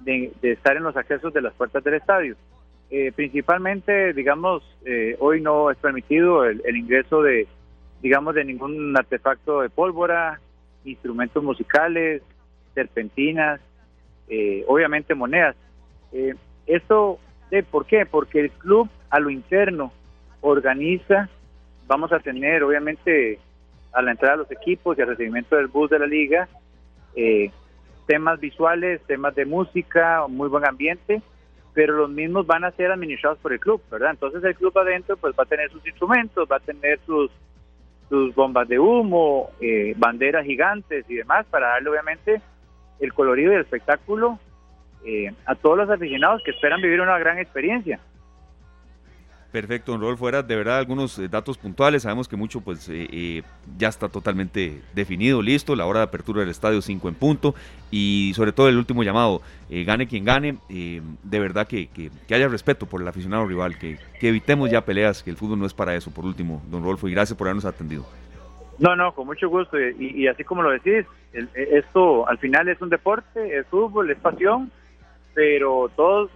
de, 0.00 0.52
estar 0.52 0.76
en 0.76 0.82
los 0.82 0.96
accesos 0.96 1.32
de 1.32 1.40
las 1.40 1.54
puertas 1.54 1.82
del 1.82 1.94
estadio. 1.94 2.36
Eh, 2.90 3.12
principalmente, 3.14 4.12
digamos, 4.14 4.62
eh, 4.84 5.16
hoy 5.18 5.40
no 5.40 5.70
es 5.70 5.76
permitido 5.76 6.44
el, 6.44 6.62
el 6.64 6.76
ingreso 6.76 7.22
de, 7.22 7.46
digamos, 8.02 8.34
de 8.34 8.44
ningún 8.44 8.96
artefacto 8.96 9.60
de 9.60 9.68
pólvora, 9.68 10.40
instrumentos 10.84 11.42
musicales, 11.42 12.22
serpentinas, 12.74 13.60
eh, 14.28 14.64
obviamente 14.68 15.14
monedas. 15.14 15.56
Eh, 16.12 16.34
esto, 16.66 17.18
¿de 17.50 17.62
¿por 17.62 17.86
qué? 17.86 18.06
Porque 18.06 18.40
el 18.40 18.50
club 18.50 18.88
a 19.10 19.20
lo 19.20 19.30
interno 19.30 19.92
organiza, 20.40 21.28
vamos 21.86 22.12
a 22.12 22.20
tener 22.20 22.62
obviamente 22.62 23.38
a 23.92 24.02
la 24.02 24.12
entrada 24.12 24.36
de 24.36 24.42
los 24.42 24.52
equipos 24.52 24.96
y 24.96 25.02
al 25.02 25.08
recibimiento 25.08 25.56
del 25.56 25.68
bus 25.68 25.90
de 25.90 25.98
la 25.98 26.06
liga, 26.06 26.48
eh, 27.16 27.50
temas 28.06 28.38
visuales, 28.38 29.00
temas 29.06 29.34
de 29.34 29.44
música, 29.44 30.26
muy 30.28 30.48
buen 30.48 30.66
ambiente, 30.66 31.22
pero 31.78 31.96
los 31.96 32.10
mismos 32.10 32.44
van 32.44 32.64
a 32.64 32.72
ser 32.72 32.90
administrados 32.90 33.38
por 33.38 33.52
el 33.52 33.60
club, 33.60 33.80
¿verdad? 33.88 34.10
Entonces 34.10 34.42
el 34.42 34.56
club 34.56 34.76
adentro 34.76 35.16
pues 35.16 35.32
va 35.38 35.44
a 35.44 35.46
tener 35.46 35.70
sus 35.70 35.86
instrumentos, 35.86 36.48
va 36.50 36.56
a 36.56 36.58
tener 36.58 36.98
sus 37.06 37.30
sus 38.08 38.34
bombas 38.34 38.66
de 38.66 38.80
humo, 38.80 39.50
eh, 39.60 39.94
banderas 39.96 40.44
gigantes 40.44 41.08
y 41.08 41.14
demás 41.14 41.46
para 41.48 41.68
darle 41.68 41.90
obviamente 41.90 42.40
el 42.98 43.12
colorido 43.12 43.52
y 43.52 43.54
el 43.54 43.60
espectáculo 43.60 44.40
eh, 45.04 45.32
a 45.46 45.54
todos 45.54 45.78
los 45.78 45.88
aficionados 45.88 46.42
que 46.42 46.50
esperan 46.50 46.82
vivir 46.82 47.00
una 47.00 47.16
gran 47.16 47.38
experiencia. 47.38 48.00
Perfecto, 49.50 49.92
don 49.92 50.00
Rodolfo, 50.02 50.28
era 50.28 50.42
de 50.42 50.56
verdad 50.56 50.78
algunos 50.78 51.18
eh, 51.18 51.28
datos 51.28 51.56
puntuales. 51.56 52.02
Sabemos 52.02 52.28
que 52.28 52.36
mucho 52.36 52.60
pues 52.60 52.88
eh, 52.90 53.42
ya 53.78 53.88
está 53.88 54.08
totalmente 54.08 54.82
definido, 54.94 55.40
listo, 55.40 55.74
la 55.74 55.86
hora 55.86 56.00
de 56.00 56.04
apertura 56.04 56.40
del 56.40 56.50
estadio 56.50 56.82
5 56.82 57.08
en 57.08 57.14
punto 57.14 57.54
y 57.90 58.32
sobre 58.34 58.52
todo 58.52 58.68
el 58.68 58.76
último 58.76 59.02
llamado, 59.02 59.40
gane 59.70 60.06
quien 60.06 60.24
gane, 60.26 60.58
de 60.68 61.40
verdad 61.40 61.66
que, 61.66 61.88
haya 62.30 62.48
respeto 62.48 62.84
por 62.84 63.00
el 63.00 63.08
aficionado 63.08 63.46
rival, 63.46 63.78
que, 63.78 63.98
que 64.20 64.28
evitemos 64.28 64.70
ya 64.70 64.84
peleas, 64.84 65.22
que 65.22 65.30
el 65.30 65.36
fútbol 65.36 65.58
no 65.58 65.64
es 65.64 65.72
para 65.72 65.94
eso, 65.94 66.10
por 66.10 66.26
último, 66.26 66.62
don 66.68 66.82
Rodolfo, 66.82 67.08
y 67.08 67.12
gracias 67.12 67.38
por 67.38 67.46
habernos 67.46 67.64
atendido. 67.64 68.04
No, 68.78 68.94
no, 68.94 69.12
con 69.12 69.26
mucho 69.26 69.48
gusto. 69.48 69.78
Y, 69.78 70.26
así 70.28 70.44
como 70.44 70.62
lo 70.62 70.70
decís, 70.70 71.04
e, 71.32 71.48
esto 71.54 72.28
al 72.28 72.38
final 72.38 72.68
es 72.68 72.80
un 72.80 72.88
deporte, 72.88 73.56
es 73.56 73.66
fútbol, 73.66 74.10
es 74.10 74.18
pasión, 74.18 74.70
pero 75.34 75.90
todos 75.96 76.30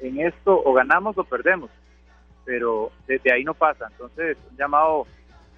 en 0.00 0.20
esto 0.20 0.60
o 0.64 0.72
ganamos 0.72 1.16
o 1.16 1.24
perdemos. 1.24 1.70
Pero 2.44 2.90
desde 3.06 3.32
ahí 3.32 3.44
no 3.44 3.54
pasa. 3.54 3.88
Entonces, 3.90 4.36
un 4.50 4.56
llamado 4.56 5.06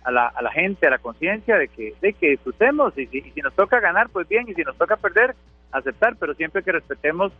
a 0.05 0.11
la, 0.11 0.27
a 0.27 0.43
la 0.43 0.51
gente, 0.51 0.87
a 0.87 0.91
la 0.91 0.99
conciencia 0.99 1.57
de 1.57 1.69
que, 1.69 1.95
de 2.01 2.13
que 2.13 2.31
disfrutemos 2.31 2.97
y, 2.99 3.07
si 3.07 3.41
nos 3.41 3.55
toca 3.55 3.81
ganar, 3.81 4.09
pues 4.11 4.29
bien, 4.29 4.49
y 4.49 4.55
si 4.55 4.63
nos 4.63 4.77
toca 4.77 4.97
perder, 4.97 5.35
aceptar, 5.71 6.17
pero 6.17 6.35
siempre 6.35 6.63
que 6.63 6.73
respetemos 6.73 7.33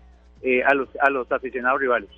eh, 0.43 0.63
a, 0.63 0.75
los, 0.75 0.89
a 1.01 1.11
los 1.11 1.31
aficionados 1.31 1.81
rivales. 1.81 2.09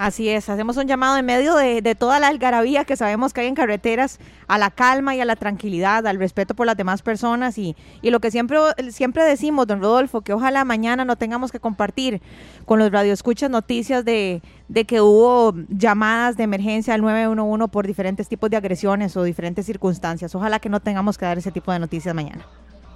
Así 0.00 0.30
es, 0.30 0.48
hacemos 0.48 0.78
un 0.78 0.86
llamado 0.86 1.18
en 1.18 1.26
medio 1.26 1.54
de, 1.56 1.94
toda 1.94 2.18
la 2.20 2.28
algarabía 2.28 2.86
que 2.86 2.96
sabemos 2.96 3.34
que 3.34 3.42
hay 3.42 3.48
en 3.48 3.54
carreteras, 3.54 4.18
a 4.48 4.56
la 4.56 4.70
calma 4.70 5.14
y 5.14 5.20
a 5.20 5.26
la 5.26 5.36
tranquilidad, 5.36 6.06
al 6.06 6.16
respeto 6.16 6.54
por 6.54 6.64
las 6.64 6.78
demás 6.78 7.02
personas 7.02 7.58
y, 7.58 7.76
lo 8.00 8.18
que 8.18 8.30
siempre, 8.30 8.56
siempre 8.92 9.24
decimos, 9.24 9.66
don 9.66 9.82
Rodolfo, 9.82 10.22
que 10.22 10.32
ojalá 10.32 10.64
mañana 10.64 11.04
no 11.04 11.16
tengamos 11.16 11.52
que 11.52 11.60
compartir 11.60 12.22
con 12.64 12.78
los 12.78 12.90
radioescuchas 12.90 13.50
noticias 13.50 14.02
de, 14.02 14.40
de 14.68 14.86
que 14.86 15.02
hubo 15.02 15.52
llamadas 15.68 16.38
de 16.38 16.44
emergencia 16.44 16.94
al 16.94 17.02
911 17.02 17.68
por 17.68 17.86
diferentes 17.86 18.26
tipos 18.26 18.48
de 18.48 18.56
agresiones 18.56 19.14
o 19.18 19.22
diferentes 19.22 19.66
circunstancias. 19.66 20.34
Ojalá 20.34 20.60
que 20.60 20.70
no 20.70 20.80
tengamos 20.80 21.18
que 21.18 21.26
dar 21.26 21.36
ese 21.36 21.52
tipo 21.52 21.72
de 21.72 21.78
noticias 21.78 22.14
mañana. 22.14 22.46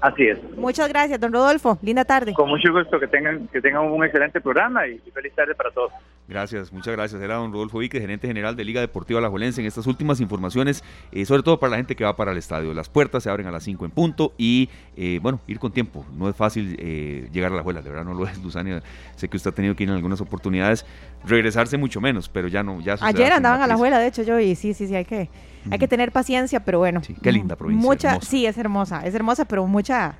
Así 0.04 0.24
es. 0.24 0.38
Muchas 0.58 0.86
gracias, 0.90 1.18
don 1.18 1.32
Rodolfo. 1.32 1.78
Linda 1.80 2.04
tarde. 2.04 2.34
Con 2.34 2.50
mucho 2.50 2.70
gusto, 2.70 3.00
que 3.00 3.06
tengan, 3.06 3.48
que 3.48 3.58
tengan 3.62 3.90
un 3.90 4.04
excelente 4.04 4.38
programa 4.38 4.86
y 4.86 4.98
feliz 4.98 5.32
tarde 5.34 5.54
para 5.54 5.70
todos. 5.70 5.92
Gracias, 6.28 6.70
muchas 6.74 6.94
gracias. 6.94 7.22
Era 7.22 7.36
don 7.36 7.50
Rodolfo 7.50 7.78
Vique, 7.78 7.98
gerente 7.98 8.26
general 8.26 8.54
de 8.54 8.66
Liga 8.66 8.82
Deportiva 8.82 9.18
La 9.22 9.30
Juelense, 9.30 9.62
en 9.62 9.66
estas 9.66 9.86
últimas 9.86 10.20
informaciones, 10.20 10.84
eh, 11.10 11.24
sobre 11.24 11.42
todo 11.42 11.58
para 11.58 11.70
la 11.70 11.76
gente 11.78 11.96
que 11.96 12.04
va 12.04 12.14
para 12.16 12.32
el 12.32 12.36
estadio. 12.36 12.74
Las 12.74 12.90
puertas 12.90 13.22
se 13.22 13.30
abren 13.30 13.46
a 13.46 13.50
las 13.50 13.64
5 13.64 13.82
en 13.86 13.92
punto 13.92 14.34
y, 14.36 14.68
eh, 14.94 15.20
bueno, 15.22 15.40
ir 15.46 15.58
con 15.58 15.72
tiempo. 15.72 16.04
No 16.12 16.28
es 16.28 16.36
fácil 16.36 16.76
eh, 16.78 17.30
llegar 17.32 17.50
a 17.52 17.56
la 17.56 17.62
Juela, 17.62 17.80
de 17.80 17.88
verdad 17.88 18.04
no 18.04 18.12
lo 18.12 18.26
es, 18.26 18.36
Luzania. 18.44 18.82
Sé 19.16 19.30
que 19.30 19.38
usted 19.38 19.52
ha 19.52 19.54
tenido 19.54 19.74
que 19.74 19.84
ir 19.84 19.88
en 19.88 19.94
algunas 19.94 20.20
oportunidades, 20.20 20.84
regresarse 21.24 21.78
mucho 21.78 22.02
menos, 22.02 22.28
pero 22.28 22.48
ya 22.48 22.62
no. 22.62 22.78
ya 22.82 22.98
Ayer 23.00 23.32
andaban 23.32 23.62
a 23.62 23.66
la 23.66 23.76
Juela, 23.78 23.98
de 23.98 24.08
hecho, 24.08 24.22
yo, 24.22 24.38
y 24.38 24.54
sí, 24.54 24.74
sí, 24.74 24.86
sí, 24.86 24.94
hay 24.94 25.06
que, 25.06 25.30
hay 25.70 25.78
que 25.78 25.88
tener 25.88 26.12
paciencia, 26.12 26.60
pero 26.60 26.78
bueno. 26.78 27.02
Sí, 27.02 27.14
qué 27.22 27.32
linda 27.32 27.56
provincia. 27.56 27.86
Mucha, 27.86 28.20
sí, 28.20 28.46
es 28.46 28.58
hermosa, 28.58 29.00
es 29.06 29.14
hermosa, 29.14 29.44
pero 29.44 29.66
mucha 29.66 30.16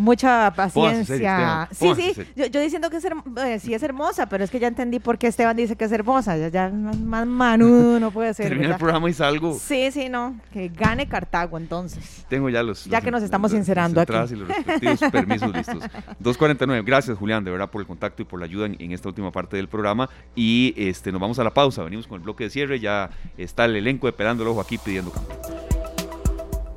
mucha 0.00 0.52
paciencia. 0.54 1.68
sí, 1.72 1.92
sí, 1.94 2.22
yo, 2.34 2.60
diciendo 2.60 2.90
que 2.90 2.96
es, 2.96 3.04
eh, 3.04 3.58
sí 3.60 3.74
es 3.74 3.82
hermosa, 3.82 4.26
pero 4.26 4.42
es 4.42 4.50
que 4.50 4.58
ya 4.58 4.68
entendí 4.68 4.98
por 4.98 5.18
qué 5.18 5.26
Esteban 5.28 5.56
dice 5.56 5.76
que 5.76 5.84
es 5.84 5.92
hermosa. 5.92 6.36
Ya, 6.36 6.48
ya 6.48 6.68
más 6.70 7.26
manudo 7.26 8.00
no 8.00 8.10
puede 8.10 8.34
ser. 8.34 8.48
Termina 8.48 8.72
el 8.72 8.78
programa 8.78 9.08
y 9.10 9.12
salgo. 9.12 9.54
Sí, 9.54 9.90
sí, 9.92 10.08
no. 10.08 10.40
Que 10.52 10.68
gane 10.68 11.06
Cartago 11.06 11.58
entonces. 11.58 12.24
Tengo 12.28 12.48
ya 12.48 12.62
los. 12.62 12.86
Ya 12.86 13.00
que 13.00 13.10
nos 13.10 13.22
estamos 13.22 13.52
sincerando 13.52 14.00
aquí. 14.00 14.12
y 14.12 14.36
los 14.36 14.48
respectivos 14.48 15.00
permisos 15.12 15.52
listos. 15.52 15.84
2.49. 16.22 16.84
Gracias, 16.84 17.18
Julián, 17.18 17.44
de 17.44 17.50
verdad, 17.50 17.70
por 17.70 17.80
el 17.80 17.86
contacto 17.86 18.22
y 18.22 18.24
por 18.24 18.40
la 18.40 18.46
ayuda 18.46 18.66
en, 18.66 18.92
esta 18.92 19.08
última 19.08 19.30
parte 19.30 19.56
del 19.56 19.68
programa. 19.68 20.08
Y 20.34 20.74
este 20.76 21.12
nos 21.12 21.20
vamos 21.20 21.38
a 21.38 21.44
la 21.44 21.52
pausa. 21.52 21.84
Venimos 21.84 22.06
con 22.06 22.16
el 22.16 22.24
bloque 22.24 22.44
de 22.44 22.50
cierre. 22.50 22.80
Ya 22.80 23.10
está 23.36 23.66
el 23.66 23.76
elenco 23.76 24.08
esperando 24.08 24.42
el 24.42 24.48
ojo 24.48 24.60
aquí 24.60 24.78
pidiendo 24.78 25.10
campo. 25.10 25.79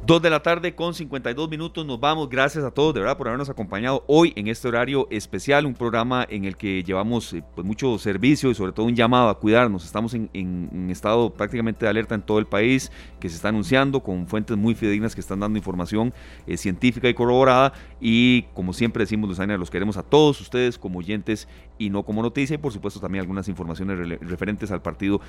Dos 0.06 0.22
de 0.22 0.30
la 0.30 0.42
tarde 0.42 0.76
con 0.76 0.94
52 0.94 1.50
minutos 1.50 1.86
nos 1.86 1.98
vamos. 1.98 2.28
Gracias 2.28 2.66
a 2.66 2.72
todos 2.72 2.94
de 2.94 3.00
verdad 3.00 3.16
por 3.16 3.30
habernos 3.30 3.50
acompañado 3.50 4.04
hoy 4.08 4.34
en 4.36 4.50
este 4.50 4.68
horario 4.68 5.08
especial, 5.10 5.66
un 5.66 5.76
programa 5.76 6.28
en 6.30 6.44
el 6.44 6.58
que 6.58 6.84
llevamos 6.84 7.32
eh, 7.32 7.42
pues, 7.56 7.66
mucho 7.66 7.98
servicio 7.98 8.52
y 8.52 8.56
sobre 8.56 8.74
todo 8.74 8.86
un 8.86 8.98
llamado 8.98 9.30
a 9.30 9.40
cuidarnos. 9.40 9.86
Estamos 9.86 10.14
en, 10.14 10.90
estado 10.90 11.30
prácticamente 11.30 11.86
de 11.86 11.90
alerta 11.90 12.16
en 12.16 12.22
todo 12.22 12.40
el 12.40 12.48
país 12.48 12.92
que 13.22 13.30
se 13.30 13.38
está 13.38 13.48
anunciando 13.48 14.02
con 14.02 14.28
fuentes 14.28 14.58
muy 14.58 14.76
fidedignas 14.76 15.16
que 15.16 15.22
están 15.22 15.40
dando 15.40 15.58
información 15.58 16.14
eh, 16.48 16.58
científica 16.58 17.08
y 17.08 17.14
corroborada 17.14 17.72
y 18.02 18.42
como 18.54 18.74
siempre 18.74 19.04
decimos, 19.04 19.30
Luzania, 19.30 19.58
los 19.58 19.72
queremos 19.72 19.96
a 19.96 20.04
todos 20.04 20.42
ustedes 20.42 20.78
como 20.78 21.00
oyentes 21.00 21.48
y 21.78 21.90
no 21.90 22.04
como 22.04 22.22
noticia 22.22 22.56
y 22.56 22.58
por 22.58 22.72
supuesto 22.72 23.00
también 23.00 23.22
algunas 23.22 23.48
informaciones 23.48 24.20
referentes 24.22 24.72
al 24.72 24.82
partido 24.82 25.22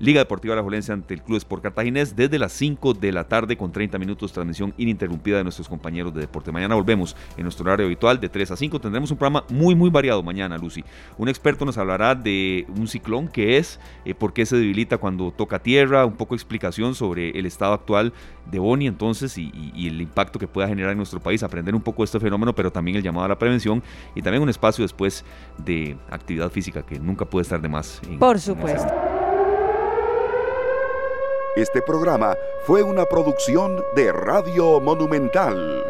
Liga 0.00 0.20
Deportiva 0.20 0.56
La 0.56 0.62
Jolense 0.62 0.92
ante 0.92 1.12
el 1.12 1.22
Club 1.22 1.36
Sport 1.36 1.62
Cartaginés 1.62 2.16
desde 2.16 2.38
las 2.38 2.52
5 2.52 2.94
de 2.94 3.12
la 3.12 3.28
tarde 3.28 3.58
con 3.58 3.70
30 3.70 3.98
minutos 3.98 4.32
transmisión 4.32 4.72
ininterrumpida 4.78 5.36
de 5.36 5.42
nuestros 5.42 5.68
compañeros 5.68 6.14
de 6.14 6.22
deporte. 6.22 6.50
Mañana 6.50 6.74
volvemos 6.74 7.14
en 7.36 7.42
nuestro 7.42 7.66
horario 7.66 7.84
habitual 7.84 8.18
de 8.18 8.30
3 8.30 8.52
a 8.52 8.56
5. 8.56 8.80
Tendremos 8.80 9.10
un 9.10 9.18
programa 9.18 9.44
muy 9.50 9.74
muy 9.74 9.90
variado 9.90 10.22
mañana, 10.22 10.56
Lucy. 10.56 10.82
Un 11.18 11.28
experto 11.28 11.66
nos 11.66 11.76
hablará 11.76 12.14
de 12.14 12.64
un 12.74 12.88
ciclón 12.88 13.28
que 13.28 13.58
es, 13.58 13.78
eh, 14.06 14.14
por 14.14 14.32
qué 14.32 14.46
se 14.46 14.56
debilita 14.56 14.96
cuando 14.96 15.32
toca 15.32 15.58
tierra, 15.58 16.06
un 16.06 16.16
poco 16.16 16.34
de 16.34 16.36
explicación 16.36 16.94
sobre 16.94 17.38
el 17.38 17.44
estado 17.44 17.74
actual 17.74 18.14
de 18.50 18.58
Boni 18.58 18.86
entonces 18.86 19.36
y, 19.38 19.50
el 19.86 20.00
impacto 20.00 20.38
que 20.38 20.46
pueda 20.46 20.68
generar 20.68 20.92
en 20.92 20.96
nuestro 20.96 21.20
país, 21.20 21.42
aprender 21.42 21.74
un 21.74 21.82
poco 21.82 22.02
de 22.02 22.06
este 22.06 22.20
fenómeno, 22.20 22.54
pero 22.54 22.70
también 22.72 22.96
el 22.96 23.02
llamado 23.02 23.26
a 23.26 23.28
la 23.28 23.38
prevención 23.38 23.82
y 24.14 24.22
también 24.22 24.42
un 24.42 24.48
espacio 24.48 24.82
después 24.82 25.24
de 25.58 25.96
actividad 26.08 26.50
física 26.50 26.82
que 26.82 26.98
nunca 26.98 27.24
puede 27.24 27.42
estar 27.42 27.60
de 27.60 27.68
más. 27.68 28.00
por 28.18 28.40
supuesto. 28.40 28.92
Este 31.56 31.82
programa 31.82 32.36
fue 32.64 32.82
una 32.82 33.04
producción 33.06 33.82
de 33.96 34.12
Radio 34.12 34.80
Monumental. 34.80 35.84